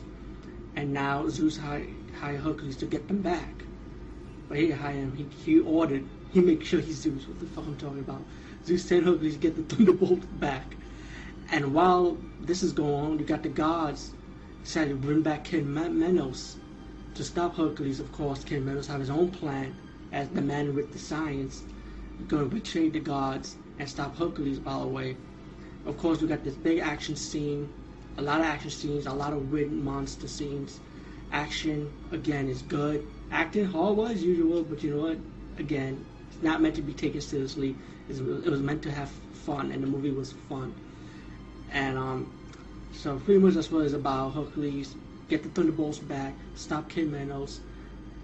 and 0.75 0.93
now 0.93 1.27
Zeus 1.27 1.57
hired, 1.57 1.89
Hercules 2.13 2.77
to 2.77 2.85
get 2.85 3.07
them 3.07 3.21
back. 3.21 3.63
But 4.47 4.57
he 4.57 4.71
hired 4.71 4.95
him. 4.95 5.15
He, 5.15 5.51
he 5.53 5.59
ordered. 5.59 6.05
He 6.31 6.39
made 6.39 6.65
sure 6.65 6.79
he's 6.79 6.95
Zeus. 6.95 7.27
What 7.27 7.39
the 7.39 7.45
fuck 7.47 7.65
I'm 7.65 7.77
talking 7.77 7.99
about? 7.99 8.21
Zeus 8.65 8.85
sent 8.85 9.05
Hercules 9.05 9.33
to 9.33 9.39
get 9.39 9.55
the 9.55 9.63
thunderbolts 9.75 10.25
back. 10.25 10.75
And 11.51 11.73
while 11.73 12.17
this 12.41 12.63
is 12.63 12.71
going 12.71 12.93
on, 12.93 13.19
you 13.19 13.25
got 13.25 13.43
the 13.43 13.49
gods 13.49 14.11
decided 14.63 14.89
to 14.89 14.95
bring 14.95 15.21
back 15.21 15.45
King 15.45 15.73
Minos 15.73 16.57
to 17.17 17.23
stop 17.23 17.55
Hercules. 17.55 17.99
Of 17.99 18.11
course, 18.11 18.43
King 18.43 18.65
Minos 18.65 18.87
have 18.87 18.99
his 18.99 19.09
own 19.09 19.31
plan 19.31 19.75
as 20.11 20.29
the 20.29 20.41
man 20.41 20.75
with 20.75 20.93
the 20.93 20.99
science, 20.99 21.63
going 22.27 22.49
to 22.49 22.55
betray 22.55 22.89
the 22.89 22.99
gods 22.99 23.55
and 23.79 23.89
stop 23.89 24.15
Hercules. 24.15 24.59
By 24.59 24.79
the 24.79 24.87
way, 24.87 25.17
of 25.85 25.97
course, 25.97 26.21
we 26.21 26.27
got 26.27 26.43
this 26.43 26.53
big 26.53 26.77
action 26.79 27.15
scene, 27.15 27.73
a 28.17 28.21
lot 28.21 28.39
of 28.39 28.45
action 28.45 28.69
scenes, 28.69 29.07
a 29.07 29.13
lot 29.13 29.33
of 29.33 29.51
weird 29.51 29.71
monster 29.71 30.27
scenes. 30.27 30.79
Action 31.31 31.91
again 32.11 32.47
is 32.49 32.61
good. 32.61 33.05
Acting 33.31 33.65
horrible 33.65 34.07
as 34.07 34.23
usual, 34.23 34.63
but 34.63 34.83
you 34.83 34.95
know 34.95 35.01
what? 35.01 35.17
Again, 35.57 36.05
it's 36.31 36.41
not 36.43 36.61
meant 36.61 36.75
to 36.75 36.81
be 36.81 36.93
taken 36.93 37.19
seriously. 37.19 37.75
It 38.09 38.21
was 38.21 38.61
meant 38.61 38.83
to 38.83 38.91
have 38.91 39.09
fun, 39.33 39.71
and 39.71 39.81
the 39.81 39.87
movie 39.87 40.11
was 40.11 40.33
fun. 40.47 40.73
And 41.71 41.97
um, 41.97 42.31
so 42.93 43.19
pretty 43.19 43.39
much 43.39 43.55
that's 43.55 43.71
what 43.71 43.85
it's 43.85 43.93
about. 43.93 44.35
Hercules 44.35 44.95
get 45.29 45.43
the 45.43 45.49
Thunderbolts 45.49 45.99
back, 45.99 46.33
stop 46.55 46.89
King 46.89 47.11
Minos, 47.11 47.59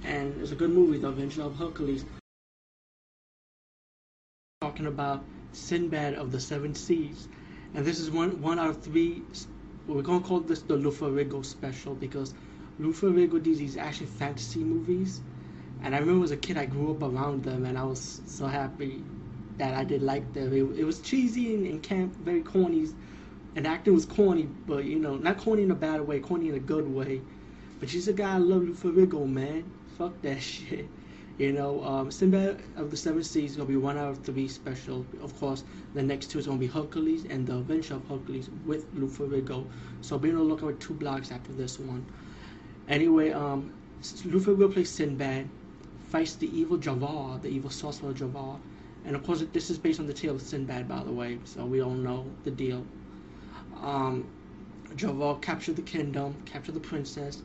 and 0.03 0.39
it's 0.41 0.51
a 0.51 0.55
good 0.55 0.69
movie, 0.69 0.97
The 0.97 1.09
Adventure 1.09 1.43
of 1.43 1.57
Hercules. 1.57 2.05
Talking 4.61 4.85
about 4.85 5.23
Sinbad 5.51 6.13
of 6.13 6.31
the 6.31 6.39
Seven 6.39 6.73
Seas, 6.73 7.27
and 7.73 7.85
this 7.85 7.99
is 7.99 8.09
one 8.09 8.41
one 8.41 8.59
out 8.59 8.69
of 8.69 8.81
three. 8.81 9.21
We're 9.87 10.01
gonna 10.01 10.23
call 10.23 10.39
this 10.39 10.61
the 10.61 10.77
Lou 10.77 10.91
Ferrigno 10.91 11.45
special 11.45 11.93
because 11.93 12.33
Lou 12.79 12.93
Ferrigno 12.93 13.43
these 13.43 13.75
action 13.75 14.07
fantasy 14.07 14.59
movies, 14.59 15.21
and 15.83 15.93
I 15.93 15.97
remember 15.99 16.23
as 16.23 16.31
a 16.31 16.37
kid 16.37 16.57
I 16.57 16.65
grew 16.65 16.91
up 16.91 17.03
around 17.03 17.43
them, 17.43 17.65
and 17.65 17.77
I 17.77 17.83
was 17.83 18.21
so 18.25 18.47
happy 18.47 19.03
that 19.57 19.73
I 19.73 19.83
did 19.83 20.01
like 20.01 20.33
them. 20.33 20.53
It, 20.53 20.79
it 20.79 20.83
was 20.85 20.99
cheesy 21.01 21.53
and, 21.53 21.67
and 21.67 21.83
camp, 21.83 22.15
very 22.15 22.41
corny 22.41 22.87
and 23.55 23.67
acting 23.67 23.93
was 23.93 24.05
corny, 24.05 24.49
but 24.65 24.85
you 24.85 24.97
know, 24.97 25.15
not 25.15 25.37
corny 25.37 25.63
in 25.63 25.71
a 25.71 25.75
bad 25.75 26.01
way, 26.01 26.19
corny 26.19 26.49
in 26.49 26.55
a 26.55 26.59
good 26.59 26.87
way. 26.87 27.21
But 27.79 27.89
she's 27.89 28.07
a 28.07 28.13
guy 28.13 28.35
I 28.35 28.37
love 28.37 28.63
Lou 28.63 28.73
Ferrigno, 28.73 29.27
man. 29.27 29.65
Fuck 29.97 30.21
that 30.21 30.41
shit. 30.51 30.87
You 31.37 31.51
know, 31.51 31.83
um, 31.83 32.11
Sinbad 32.11 32.61
of 32.75 32.91
the 32.91 32.97
Seven 32.97 33.23
Seas 33.23 33.51
is 33.51 33.57
gonna 33.57 33.67
be 33.67 33.77
one 33.77 33.97
out 33.97 34.09
of 34.09 34.19
three 34.19 34.47
special. 34.47 35.05
Of 35.21 35.37
course, 35.39 35.63
the 35.93 36.01
next 36.01 36.27
two 36.31 36.39
is 36.39 36.47
gonna 36.47 36.59
be 36.59 36.67
Hercules 36.67 37.25
and 37.25 37.45
the 37.45 37.57
Adventure 37.57 37.95
of 37.95 38.07
Hercules 38.07 38.49
with 38.65 38.85
Lou 38.93 39.07
Ferrigno. 39.07 39.65
So 40.01 40.17
be 40.17 40.29
on 40.29 40.37
the 40.37 40.43
lookout 40.43 40.71
for 40.71 40.73
two 40.73 40.93
blocks 40.93 41.31
after 41.31 41.51
this 41.51 41.79
one. 41.79 42.05
Anyway, 42.87 43.31
um, 43.31 43.73
Lou 44.25 44.39
Ferrigno 44.39 44.71
plays 44.71 44.89
Sinbad, 44.89 45.47
fights 46.09 46.35
the 46.35 46.55
evil 46.57 46.77
Jafar, 46.77 47.39
the 47.39 47.49
evil 47.49 47.69
sorcerer 47.69 48.13
Jafar, 48.13 48.59
and 49.05 49.15
of 49.15 49.23
course, 49.23 49.43
this 49.51 49.69
is 49.69 49.77
based 49.77 49.99
on 49.99 50.07
the 50.07 50.13
tale 50.13 50.35
of 50.35 50.41
Sinbad, 50.41 50.87
by 50.87 51.03
the 51.03 51.11
way. 51.11 51.39
So 51.45 51.65
we 51.65 51.81
all 51.81 51.91
know 51.91 52.25
the 52.43 52.51
deal 52.51 52.85
um, 53.83 54.25
captured 55.41 55.75
the 55.75 55.81
kingdom, 55.81 56.35
captured 56.45 56.75
the 56.75 56.79
princess. 56.79 57.41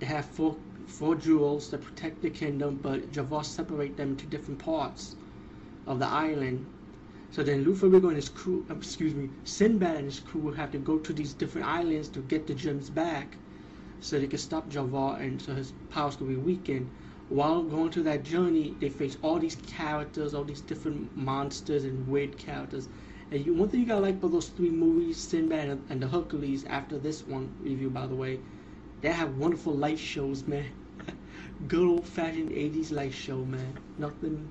They 0.00 0.06
have 0.06 0.24
four 0.24 0.56
four 0.86 1.14
jewels 1.14 1.70
that 1.70 1.82
protect 1.82 2.22
the 2.22 2.30
kingdom, 2.30 2.78
but 2.82 3.10
Jafar 3.12 3.44
separate 3.44 3.96
them 3.96 4.10
into 4.10 4.26
different 4.26 4.58
parts 4.58 5.16
of 5.86 5.98
the 5.98 6.06
island. 6.06 6.66
So 7.30 7.42
then 7.42 7.64
Lou 7.64 7.74
Ferrigno 7.74 8.08
and 8.08 8.16
his 8.16 8.28
crew, 8.28 8.64
uh, 8.70 8.76
excuse 8.76 9.14
me, 9.14 9.28
Sinbad 9.44 9.96
and 9.96 10.04
his 10.04 10.20
crew 10.20 10.40
will 10.40 10.54
have 10.54 10.70
to 10.72 10.78
go 10.78 10.98
to 10.98 11.12
these 11.12 11.32
different 11.34 11.66
islands 11.66 12.08
to 12.10 12.20
get 12.20 12.46
the 12.46 12.54
gems 12.54 12.90
back, 12.90 13.36
so 14.00 14.18
they 14.18 14.26
can 14.26 14.38
stop 14.38 14.68
Jafar 14.68 15.18
and 15.18 15.40
so 15.40 15.54
his 15.54 15.72
powers 15.90 16.16
can 16.16 16.28
be 16.28 16.36
weakened. 16.36 16.88
While 17.28 17.62
going 17.62 17.90
through 17.90 18.04
that 18.04 18.22
journey, 18.22 18.76
they 18.78 18.90
face 18.90 19.16
all 19.22 19.38
these 19.38 19.56
characters, 19.66 20.34
all 20.34 20.44
these 20.44 20.60
different 20.60 21.16
monsters 21.16 21.84
and 21.84 22.06
weird 22.06 22.36
characters 22.36 22.88
and 23.30 23.44
you, 23.44 23.54
one 23.54 23.68
thing 23.68 23.80
you 23.80 23.86
gotta 23.86 24.00
like 24.00 24.14
about 24.14 24.32
those 24.32 24.48
three 24.48 24.70
movies, 24.70 25.16
Sinbad 25.18 25.68
and, 25.68 25.84
and 25.90 26.02
the 26.02 26.08
Hercules, 26.08 26.64
after 26.64 26.98
this 26.98 27.26
one 27.26 27.52
review, 27.62 27.90
by 27.90 28.06
the 28.06 28.14
way, 28.14 28.40
they 29.00 29.10
have 29.10 29.36
wonderful 29.36 29.74
light 29.74 29.98
shows, 29.98 30.46
man. 30.46 30.66
Good 31.68 31.86
old 31.86 32.06
fashioned 32.06 32.50
80s 32.52 32.92
light 32.92 33.12
show, 33.12 33.44
man. 33.44 33.78
Nothing, 33.98 34.48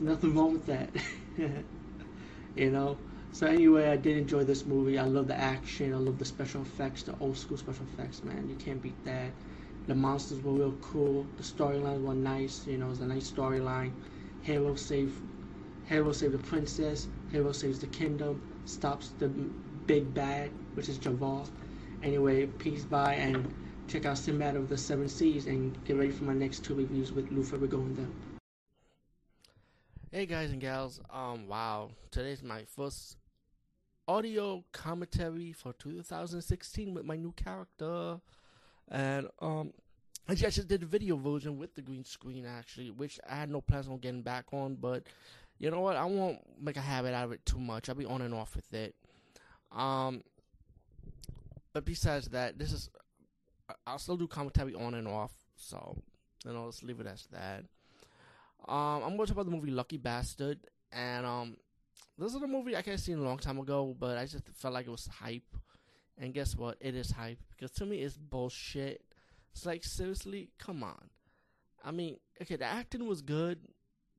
nothing 0.00 0.34
wrong 0.34 0.52
with 0.52 0.66
that. 0.66 0.90
you 2.56 2.70
know? 2.70 2.96
So 3.32 3.46
anyway, 3.46 3.88
I 3.88 3.96
did 3.96 4.16
enjoy 4.16 4.44
this 4.44 4.64
movie. 4.64 4.98
I 4.98 5.04
love 5.04 5.26
the 5.28 5.36
action. 5.36 5.92
I 5.92 5.96
love 5.96 6.18
the 6.18 6.24
special 6.24 6.62
effects, 6.62 7.02
the 7.02 7.14
old 7.20 7.36
school 7.36 7.56
special 7.56 7.84
effects, 7.92 8.22
man. 8.22 8.48
You 8.48 8.54
can't 8.56 8.80
beat 8.80 9.02
that. 9.04 9.30
The 9.86 9.94
monsters 9.94 10.40
were 10.42 10.52
real 10.52 10.76
cool. 10.80 11.26
The 11.36 11.42
storylines 11.42 12.02
were 12.02 12.14
nice. 12.14 12.66
You 12.66 12.78
know, 12.78 12.86
it 12.86 12.90
was 12.90 13.00
a 13.00 13.06
nice 13.06 13.30
storyline. 13.30 13.92
Hero 14.42 14.74
save, 14.76 15.20
hero 15.86 16.12
save 16.12 16.32
the 16.32 16.38
princess. 16.38 17.08
Hero 17.34 17.50
saves 17.50 17.80
the 17.80 17.88
kingdom, 17.88 18.40
stops 18.64 19.08
the 19.18 19.26
big 19.26 20.14
bad, 20.14 20.52
which 20.74 20.88
is 20.88 20.98
Jafar. 20.98 21.44
Anyway, 22.00 22.46
peace, 22.46 22.84
bye, 22.84 23.14
and 23.14 23.52
check 23.88 24.06
out 24.06 24.18
Sinbad 24.18 24.54
of 24.54 24.68
the 24.68 24.78
Seven 24.78 25.08
Seas 25.08 25.46
and 25.46 25.76
get 25.84 25.96
ready 25.96 26.12
for 26.12 26.22
my 26.22 26.32
next 26.32 26.64
two 26.64 26.76
reviews 26.76 27.10
with 27.10 27.32
Lou 27.32 27.42
Ferrigno 27.42 27.96
them. 27.96 28.14
Hey 30.12 30.26
guys 30.26 30.52
and 30.52 30.60
gals, 30.60 31.00
um, 31.10 31.48
wow, 31.48 31.90
today's 32.12 32.40
my 32.40 32.62
first 32.76 33.16
audio 34.06 34.62
commentary 34.70 35.52
for 35.52 35.72
2016 35.72 36.94
with 36.94 37.04
my 37.04 37.16
new 37.16 37.32
character, 37.32 38.20
and 38.88 39.26
um, 39.40 39.72
actually 40.28 40.46
I 40.46 40.50
just 40.50 40.68
did 40.68 40.84
a 40.84 40.86
video 40.86 41.16
version 41.16 41.58
with 41.58 41.74
the 41.74 41.82
green 41.82 42.04
screen 42.04 42.46
actually, 42.46 42.92
which 42.92 43.18
I 43.28 43.34
had 43.34 43.50
no 43.50 43.60
plans 43.60 43.88
on 43.88 43.98
getting 43.98 44.22
back 44.22 44.44
on, 44.52 44.76
but 44.76 45.02
you 45.58 45.70
know 45.70 45.80
what? 45.80 45.96
I 45.96 46.04
won't 46.04 46.38
make 46.60 46.76
a 46.76 46.80
habit 46.80 47.14
out 47.14 47.26
of 47.26 47.32
it 47.32 47.44
too 47.46 47.58
much. 47.58 47.88
I'll 47.88 47.94
be 47.94 48.04
on 48.04 48.22
and 48.22 48.34
off 48.34 48.56
with 48.56 48.72
it. 48.74 48.94
Um, 49.72 50.22
but 51.72 51.84
besides 51.84 52.28
that, 52.28 52.58
this 52.58 52.72
is 52.72 52.90
I'll 53.86 53.98
still 53.98 54.16
do 54.16 54.26
commentary 54.26 54.74
on 54.74 54.94
and 54.94 55.08
off. 55.08 55.32
So 55.56 55.96
you 56.44 56.52
know, 56.52 56.66
let's 56.66 56.82
leave 56.82 57.00
it 57.00 57.06
as 57.06 57.26
that. 57.32 57.64
Um, 58.66 59.02
I'm 59.02 59.16
going 59.16 59.20
to 59.20 59.26
talk 59.26 59.32
about 59.32 59.46
the 59.46 59.50
movie 59.50 59.70
Lucky 59.70 59.98
Bastard, 59.98 60.58
and 60.92 61.26
um, 61.26 61.56
this 62.18 62.34
is 62.34 62.42
a 62.42 62.46
movie 62.46 62.76
I 62.76 62.82
can't 62.82 63.00
see 63.00 63.12
a 63.12 63.18
long 63.18 63.38
time 63.38 63.58
ago, 63.58 63.94
but 63.98 64.16
I 64.16 64.26
just 64.26 64.44
felt 64.54 64.74
like 64.74 64.86
it 64.86 64.90
was 64.90 65.06
hype. 65.06 65.56
And 66.16 66.32
guess 66.32 66.56
what? 66.56 66.76
It 66.80 66.94
is 66.94 67.10
hype 67.10 67.40
because 67.50 67.72
to 67.72 67.86
me 67.86 67.98
it's 67.98 68.16
bullshit. 68.16 69.02
It's 69.52 69.66
like 69.66 69.84
seriously, 69.84 70.50
come 70.58 70.82
on. 70.84 71.10
I 71.84 71.90
mean, 71.90 72.18
okay, 72.40 72.56
the 72.56 72.64
acting 72.64 73.06
was 73.06 73.20
good, 73.20 73.58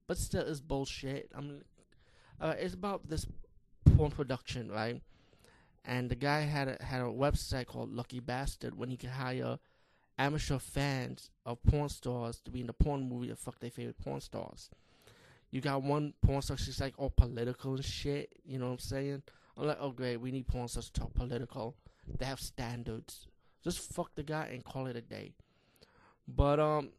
but 0.08 0.18
still 0.18 0.42
it's 0.42 0.62
bullshit. 0.62 1.32
I 1.36 1.42
mean, 1.42 1.64
uh, 2.40 2.56
it's 2.58 2.74
about 2.74 3.10
this 3.10 3.26
porn 3.96 4.12
production, 4.12 4.72
right? 4.72 5.02
And 5.86 6.10
the 6.10 6.16
guy 6.16 6.42
had 6.42 6.68
a, 6.68 6.84
had 6.84 7.02
a 7.02 7.06
website 7.06 7.68
called 7.68 7.92
Lucky 7.92 8.20
Bastard 8.20 8.78
when 8.78 8.90
he 8.90 8.98
could 8.98 9.12
hire 9.12 9.60
amateur 10.18 10.60
fans 10.60 11.30
of 11.46 11.62
porn 11.64 11.90
stars 11.90 12.40
to 12.46 12.52
be 12.52 12.62
in 12.62 12.68
the 12.68 12.74
porn 12.74 13.08
movie 13.08 13.28
to 13.28 13.36
fuck 13.36 13.60
their 13.60 13.70
favorite 13.70 14.00
porn 14.04 14.22
stars. 14.22 14.70
You 15.52 15.62
got 15.62 15.84
one 15.84 16.14
porn 16.22 16.42
star, 16.42 16.58
she's 16.58 16.82
like 16.82 16.96
all 16.98 17.12
political 17.12 17.76
and 17.76 17.86
shit, 17.86 18.34
you 18.44 18.58
know 18.60 18.66
what 18.66 18.74
I'm 18.74 18.80
saying? 18.80 19.24
I'm 19.58 19.68
like, 19.68 19.78
oh 19.80 19.92
great, 19.92 20.18
we 20.18 20.32
need 20.32 20.48
porn 20.48 20.68
stars 20.68 20.90
to 20.90 21.00
talk 21.00 21.14
political. 21.14 21.76
They 22.18 22.26
have 22.26 22.40
standards. 22.40 23.28
Just 23.64 23.80
fuck 23.80 24.14
the 24.16 24.24
guy 24.24 24.50
and 24.52 24.64
call 24.64 24.88
it 24.88 24.96
a 24.96 25.02
day. 25.02 25.34
But 26.28 26.60
um 26.60 26.90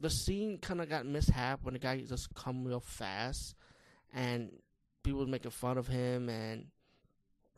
the 0.00 0.10
scene 0.10 0.58
kind 0.58 0.80
of 0.80 0.88
got 0.88 1.06
mishap 1.06 1.60
when 1.62 1.74
the 1.74 1.80
guy 1.80 2.00
just 2.00 2.34
come 2.34 2.64
real 2.64 2.80
fast, 2.80 3.54
and 4.12 4.50
people 5.02 5.26
making 5.26 5.50
fun 5.50 5.78
of 5.78 5.88
him, 5.88 6.28
and 6.28 6.66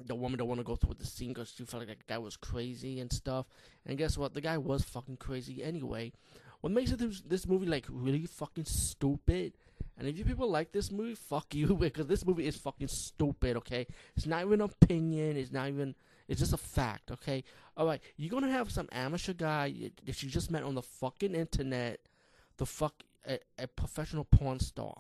the 0.05 0.15
woman 0.15 0.39
don't 0.39 0.49
want 0.49 0.61
to 0.61 0.65
go 0.65 0.77
through 0.77 0.91
with 0.91 0.99
the 0.99 1.07
scene 1.07 1.31
because 1.31 1.53
she 1.57 1.65
felt 1.65 1.81
like 1.81 1.89
that 1.89 2.07
guy 2.07 2.19
was 2.19 2.37
crazy 2.37 3.01
and 3.01 3.13
stuff. 3.13 3.47
And 3.85 3.99
guess 3.99 4.17
what? 4.17 4.35
The 4.35 4.41
guy 4.41 4.59
was 4.59 4.85
fucking 4.85 5.17
crazy 5.17 5.63
anyway. 5.63 6.13
What 6.61 6.73
makes 6.73 6.93
this, 6.93 7.21
this 7.23 7.47
movie 7.47 7.67
like 7.67 7.87
really 7.89 8.27
fucking 8.27 8.65
stupid? 8.65 9.55
And 9.97 10.07
if 10.07 10.17
you 10.17 10.25
people 10.25 10.49
like 10.49 10.73
this 10.73 10.93
movie, 10.93 11.15
fuck 11.15 11.55
you 11.55 11.75
because 11.81 12.07
this 12.07 12.25
movie 12.25 12.47
is 12.47 12.57
fucking 12.57 12.89
stupid. 12.89 13.57
Okay, 13.59 13.87
it's 14.17 14.27
not 14.27 14.43
even 14.43 14.61
an 14.61 14.71
opinion. 14.71 15.37
It's 15.37 15.53
not 15.53 15.69
even. 15.69 15.95
It's 16.29 16.41
just 16.41 16.53
a 16.53 16.59
fact. 16.59 17.11
Okay. 17.11 17.43
All 17.77 17.87
right. 17.87 18.03
You're 18.17 18.31
gonna 18.31 18.51
have 18.51 18.71
some 18.71 18.89
amateur 18.93 19.33
guy 19.33 19.73
that 20.05 20.23
you 20.23 20.29
just 20.29 20.51
met 20.51 20.63
on 20.63 20.75
the 20.75 20.83
fucking 20.83 21.35
internet 21.35 22.01
the 22.59 22.67
fuck 22.67 23.03
a, 23.27 23.39
a 23.59 23.67
professional 23.67 24.25
porn 24.25 24.61
star. 24.61 24.95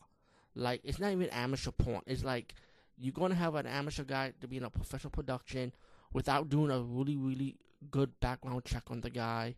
Like 0.55 0.81
it's 0.85 0.99
not 0.99 1.13
even 1.13 1.29
amateur 1.29 1.71
porn. 1.71 2.03
It's 2.07 2.25
like 2.25 2.55
you're 2.97 3.13
gonna 3.13 3.35
have 3.35 3.55
an 3.55 3.67
amateur 3.67 4.05
guy 4.05 4.33
to 4.41 4.49
be 4.49 4.57
in 4.57 4.65
a 4.65 4.71
professional 4.71 5.11
production 5.11 5.73
without 6.13 6.49
doing 6.49 6.71
a 6.71 6.81
really 6.81 7.17
really 7.17 7.57
good 7.91 8.19
background 8.21 8.65
check 8.65 8.85
on 8.91 9.01
the 9.01 9.11
guy, 9.11 9.55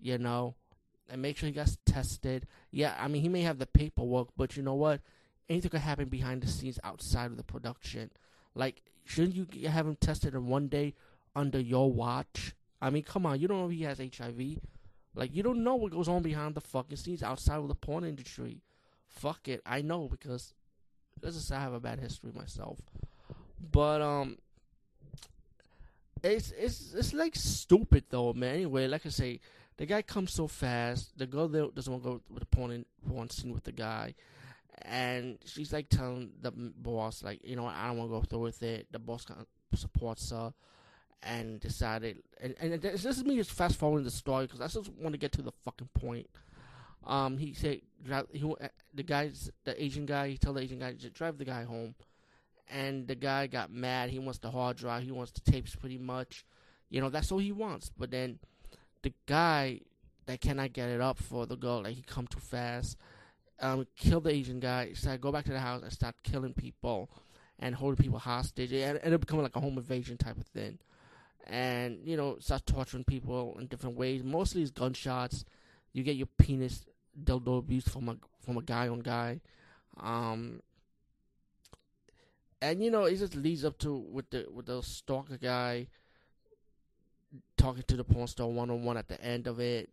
you 0.00 0.18
know, 0.18 0.54
and 1.08 1.22
make 1.22 1.36
sure 1.36 1.46
he 1.46 1.52
gets 1.52 1.78
tested. 1.84 2.46
Yeah, 2.70 2.96
I 2.98 3.08
mean 3.08 3.22
he 3.22 3.28
may 3.28 3.42
have 3.42 3.58
the 3.58 3.66
paperwork, 3.66 4.28
but 4.36 4.56
you 4.56 4.62
know 4.62 4.74
what? 4.74 5.00
Anything 5.48 5.70
could 5.70 5.80
happen 5.80 6.08
behind 6.08 6.42
the 6.42 6.48
scenes 6.48 6.78
outside 6.82 7.26
of 7.30 7.36
the 7.36 7.42
production. 7.42 8.10
Like, 8.54 8.82
shouldn't 9.04 9.34
you 9.34 9.68
have 9.68 9.86
him 9.86 9.96
tested 9.96 10.34
in 10.34 10.46
one 10.46 10.68
day 10.68 10.94
under 11.34 11.60
your 11.60 11.92
watch? 11.92 12.54
I 12.80 12.90
mean, 12.90 13.02
come 13.02 13.26
on, 13.26 13.40
you 13.40 13.48
don't 13.48 13.58
know 13.58 13.66
if 13.66 13.72
he 13.72 13.82
has 13.84 13.98
HIV. 13.98 14.58
Like, 15.14 15.34
you 15.34 15.42
don't 15.42 15.62
know 15.62 15.74
what 15.74 15.92
goes 15.92 16.08
on 16.08 16.22
behind 16.22 16.54
the 16.54 16.60
fucking 16.60 16.96
scenes 16.96 17.22
outside 17.22 17.58
of 17.58 17.68
the 17.68 17.74
porn 17.74 18.04
industry. 18.04 18.62
Fuck 19.08 19.48
it, 19.48 19.60
I 19.66 19.82
know 19.82 20.08
because 20.08 20.54
this 21.20 21.36
is 21.36 21.52
I 21.52 21.60
have 21.60 21.74
a 21.74 21.80
bad 21.80 22.00
history 22.00 22.32
myself. 22.34 22.78
But 23.70 24.00
um, 24.00 24.38
it's 26.22 26.52
it's 26.52 26.94
it's 26.94 27.12
like 27.12 27.36
stupid 27.36 28.04
though, 28.10 28.32
man. 28.32 28.54
Anyway, 28.54 28.86
like 28.88 29.06
I 29.06 29.10
say, 29.10 29.40
the 29.76 29.86
guy 29.86 30.02
comes 30.02 30.32
so 30.32 30.46
fast. 30.46 31.16
The 31.18 31.26
girl 31.26 31.48
doesn't 31.48 31.92
want 31.92 32.02
to 32.04 32.08
go 32.08 32.20
with 32.30 32.40
the 32.40 32.46
porn 32.46 32.70
in, 32.70 32.84
porn 33.06 33.30
scene 33.30 33.52
with 33.52 33.64
the 33.64 33.72
guy, 33.72 34.14
and 34.82 35.38
she's 35.44 35.72
like 35.72 35.88
telling 35.88 36.30
the 36.40 36.50
boss, 36.50 37.22
like, 37.22 37.40
you 37.44 37.56
know, 37.56 37.66
I 37.66 37.88
don't 37.88 37.98
want 37.98 38.10
to 38.10 38.18
go 38.18 38.22
through 38.22 38.40
with 38.40 38.62
it. 38.62 38.86
The 38.90 38.98
boss 38.98 39.24
kind 39.24 39.40
of 39.40 39.78
supports 39.78 40.30
her, 40.30 40.52
and 41.22 41.60
decided, 41.60 42.22
and 42.40 42.54
and 42.60 42.82
this 42.82 43.04
is 43.04 43.24
me 43.24 43.36
just 43.36 43.52
fast 43.52 43.76
forwarding 43.76 44.04
the 44.04 44.10
story 44.10 44.46
because 44.46 44.60
I 44.60 44.66
just 44.66 44.92
want 44.94 45.12
to 45.12 45.18
get 45.18 45.32
to 45.32 45.42
the 45.42 45.52
fucking 45.64 45.90
point. 45.94 46.28
Um, 47.04 47.36
he 47.36 47.52
said, 47.52 47.80
he 48.32 48.54
the 48.94 49.02
guys, 49.02 49.50
the 49.64 49.82
Asian 49.82 50.06
guy, 50.06 50.28
he 50.28 50.38
told 50.38 50.56
the 50.56 50.62
Asian 50.62 50.78
guy 50.78 50.92
to 50.92 51.10
drive 51.10 51.38
the 51.38 51.44
guy 51.44 51.64
home 51.64 51.94
and 52.72 53.06
the 53.06 53.14
guy 53.14 53.46
got 53.46 53.70
mad. 53.70 54.10
He 54.10 54.18
wants 54.18 54.38
the 54.38 54.50
hard 54.50 54.76
drive. 54.76 55.02
He 55.02 55.12
wants 55.12 55.32
the 55.32 55.40
tapes 55.50 55.76
pretty 55.76 55.98
much. 55.98 56.44
You 56.88 57.00
know, 57.00 57.10
that's 57.10 57.30
all 57.30 57.38
he 57.38 57.52
wants. 57.52 57.90
But 57.96 58.10
then 58.10 58.38
the 59.02 59.12
guy 59.26 59.80
that 60.26 60.40
cannot 60.40 60.72
get 60.72 60.88
it 60.88 61.00
up 61.00 61.18
for 61.18 61.46
the 61.46 61.56
girl, 61.56 61.82
like 61.82 61.94
he 61.94 62.02
come 62.02 62.26
too 62.26 62.40
fast, 62.40 62.96
um, 63.60 63.86
kill 63.96 64.20
the 64.20 64.30
Asian 64.30 64.58
guy, 64.58 64.92
started 64.94 65.20
go 65.20 65.30
back 65.30 65.44
to 65.44 65.52
the 65.52 65.60
house 65.60 65.82
and 65.82 65.92
start 65.92 66.14
killing 66.22 66.54
people 66.54 67.10
and 67.58 67.74
holding 67.74 68.02
people 68.02 68.18
hostage. 68.18 68.72
It 68.72 68.82
ended 68.82 69.14
up 69.14 69.20
becoming 69.20 69.44
like 69.44 69.56
a 69.56 69.60
home 69.60 69.76
invasion 69.76 70.16
type 70.16 70.38
of 70.38 70.46
thing. 70.46 70.78
And, 71.46 71.98
you 72.04 72.16
know, 72.16 72.36
start 72.38 72.66
torturing 72.66 73.04
people 73.04 73.56
in 73.58 73.66
different 73.66 73.96
ways. 73.96 74.22
Mostly 74.22 74.62
it's 74.62 74.70
gunshots. 74.70 75.44
You 75.92 76.02
get 76.02 76.16
your 76.16 76.28
penis 76.38 76.86
dildo 77.20 77.58
abuse 77.58 77.86
from 77.86 78.08
a 78.08 78.16
from 78.44 78.56
a 78.56 78.62
guy 78.62 78.88
on 78.88 79.00
guy. 79.00 79.40
Um, 80.00 80.62
and 82.62 82.82
you 82.82 82.90
know 82.90 83.04
it 83.04 83.16
just 83.16 83.34
leads 83.34 83.64
up 83.64 83.76
to 83.78 83.92
with 83.92 84.30
the 84.30 84.46
with 84.50 84.66
the 84.66 84.80
stalker 84.82 85.36
guy 85.36 85.88
talking 87.56 87.82
to 87.86 87.96
the 87.96 88.04
porn 88.04 88.28
star 88.28 88.46
one 88.46 88.70
on 88.70 88.84
one 88.84 88.96
at 88.96 89.08
the 89.08 89.20
end 89.22 89.46
of 89.48 89.58
it, 89.58 89.92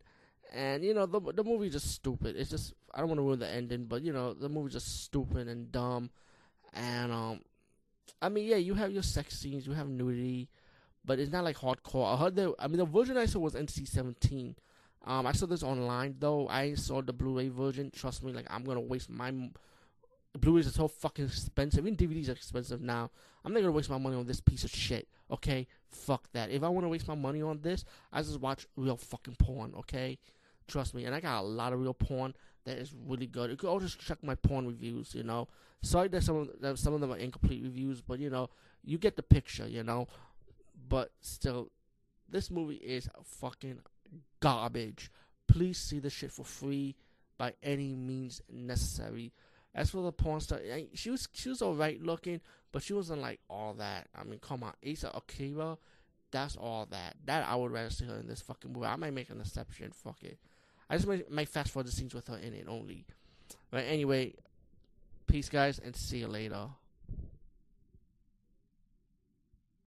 and 0.53 0.83
you 0.83 0.93
know 0.93 1.05
the 1.05 1.19
the 1.33 1.43
movie's 1.43 1.73
just 1.73 1.91
stupid. 1.91 2.35
It's 2.37 2.51
just 2.51 2.73
I 2.93 2.99
don't 2.99 3.09
want 3.09 3.17
to 3.17 3.23
ruin 3.23 3.39
the 3.39 3.49
ending, 3.49 3.85
but 3.85 4.03
you 4.03 4.13
know 4.13 4.33
the 4.33 4.49
movie's 4.49 4.73
just 4.73 5.03
stupid 5.03 5.47
and 5.47 5.71
dumb, 5.71 6.11
and 6.73 7.11
um, 7.11 7.41
I 8.21 8.29
mean 8.29 8.45
yeah, 8.45 8.57
you 8.57 8.75
have 8.75 8.91
your 8.91 9.03
sex 9.03 9.37
scenes, 9.37 9.65
you 9.65 9.73
have 9.73 9.89
nudity, 9.89 10.47
but 11.09 11.17
it's 11.17 11.31
not 11.31 11.43
like 11.43 11.57
hardcore. 11.57 12.13
I 12.13 12.17
heard 12.17 12.35
that 12.35 12.53
I 12.59 12.67
mean 12.67 12.77
the 12.77 12.85
version 12.85 13.17
I 13.17 13.25
saw 13.25 13.39
was 13.39 13.55
NC 13.55 13.87
seventeen. 13.87 14.55
Um, 15.03 15.25
I 15.25 15.31
saw 15.31 15.47
this 15.47 15.63
online 15.63 16.17
though. 16.19 16.47
I 16.47 16.75
saw 16.75 17.01
the 17.01 17.11
Blu-ray 17.11 17.49
version. 17.49 17.89
Trust 17.89 18.23
me, 18.23 18.31
like 18.31 18.45
I'm 18.47 18.63
gonna 18.63 18.79
waste 18.79 19.09
my 19.09 19.33
Blu-rays 20.37 20.67
are 20.67 20.71
so 20.71 20.87
fucking 20.87 21.25
expensive. 21.25 21.79
Even 21.79 21.97
DVDs 21.97 22.29
are 22.29 22.33
expensive 22.33 22.81
now. 22.81 23.09
I'm 23.43 23.53
not 23.53 23.61
gonna 23.61 23.71
waste 23.71 23.89
my 23.89 23.97
money 23.97 24.17
on 24.17 24.27
this 24.27 24.39
piece 24.39 24.63
of 24.63 24.69
shit. 24.69 25.07
Okay, 25.31 25.65
fuck 25.89 26.31
that. 26.33 26.51
If 26.51 26.61
I 26.61 26.69
want 26.69 26.85
to 26.85 26.89
waste 26.89 27.07
my 27.07 27.15
money 27.15 27.41
on 27.41 27.59
this, 27.63 27.85
I 28.13 28.21
just 28.21 28.39
watch 28.39 28.67
real 28.75 28.95
fucking 28.95 29.37
porn. 29.39 29.73
Okay, 29.79 30.19
trust 30.67 30.93
me. 30.93 31.05
And 31.05 31.15
I 31.15 31.21
got 31.21 31.41
a 31.41 31.41
lot 31.41 31.73
of 31.73 31.79
real 31.79 31.95
porn 31.95 32.35
that 32.65 32.77
is 32.77 32.93
really 33.07 33.25
good. 33.25 33.49
You 33.49 33.57
could 33.57 33.69
all 33.69 33.79
just 33.79 33.99
check 33.99 34.19
my 34.23 34.35
porn 34.35 34.67
reviews. 34.67 35.15
You 35.15 35.23
know, 35.23 35.47
sorry 35.81 36.07
that 36.09 36.21
some 36.21 36.35
of 36.35 36.49
that 36.61 36.77
some 36.77 36.93
of 36.93 37.01
them 37.01 37.11
are 37.11 37.17
incomplete 37.17 37.63
reviews, 37.63 37.99
but 37.99 38.19
you 38.19 38.29
know, 38.29 38.51
you 38.85 38.99
get 38.99 39.15
the 39.15 39.23
picture. 39.23 39.67
You 39.67 39.81
know, 39.81 40.07
but 40.89 41.11
still, 41.21 41.71
this 42.27 42.51
movie 42.51 42.75
is 42.75 43.07
fucking 43.23 43.79
garbage. 44.39 45.11
Please 45.47 45.77
see 45.77 45.99
this 45.99 46.13
shit 46.13 46.31
for 46.31 46.43
free 46.43 46.95
by 47.37 47.53
any 47.63 47.95
means 47.95 48.41
necessary. 48.51 49.31
As 49.73 49.91
for 49.91 50.01
the 50.01 50.11
porn 50.11 50.41
star, 50.41 50.59
eh, 50.67 50.85
she 50.95 51.11
was 51.11 51.27
she 51.31 51.49
was 51.49 51.61
alright 51.61 52.01
looking, 52.01 52.41
but 52.71 52.81
she 52.81 52.93
wasn't 52.93 53.21
like 53.21 53.39
all 53.49 53.73
that. 53.75 54.07
I 54.15 54.23
mean, 54.23 54.39
come 54.39 54.63
on, 54.63 54.73
Asa 54.87 55.11
Akira, 55.13 55.77
that's 56.31 56.55
all 56.55 56.87
that. 56.89 57.15
That 57.25 57.47
I 57.47 57.55
would 57.55 57.71
rather 57.71 57.89
see 57.89 58.05
her 58.05 58.17
in 58.17 58.27
this 58.27 58.41
fucking 58.41 58.73
movie. 58.73 58.87
I 58.87 58.95
might 58.95 59.13
make 59.13 59.29
an 59.29 59.39
exception. 59.39 59.91
Fuck 59.91 60.23
it. 60.23 60.39
I 60.89 60.95
just 60.95 61.07
might, 61.07 61.29
might 61.31 61.49
fast 61.49 61.71
forward 61.71 61.87
the 61.87 61.91
scenes 61.91 62.15
with 62.15 62.27
her 62.27 62.37
in 62.37 62.53
it 62.53 62.65
only. 62.67 63.05
But 63.69 63.85
anyway, 63.85 64.33
peace, 65.27 65.49
guys, 65.49 65.77
and 65.77 65.95
see 65.95 66.19
you 66.19 66.27
later. 66.27 66.67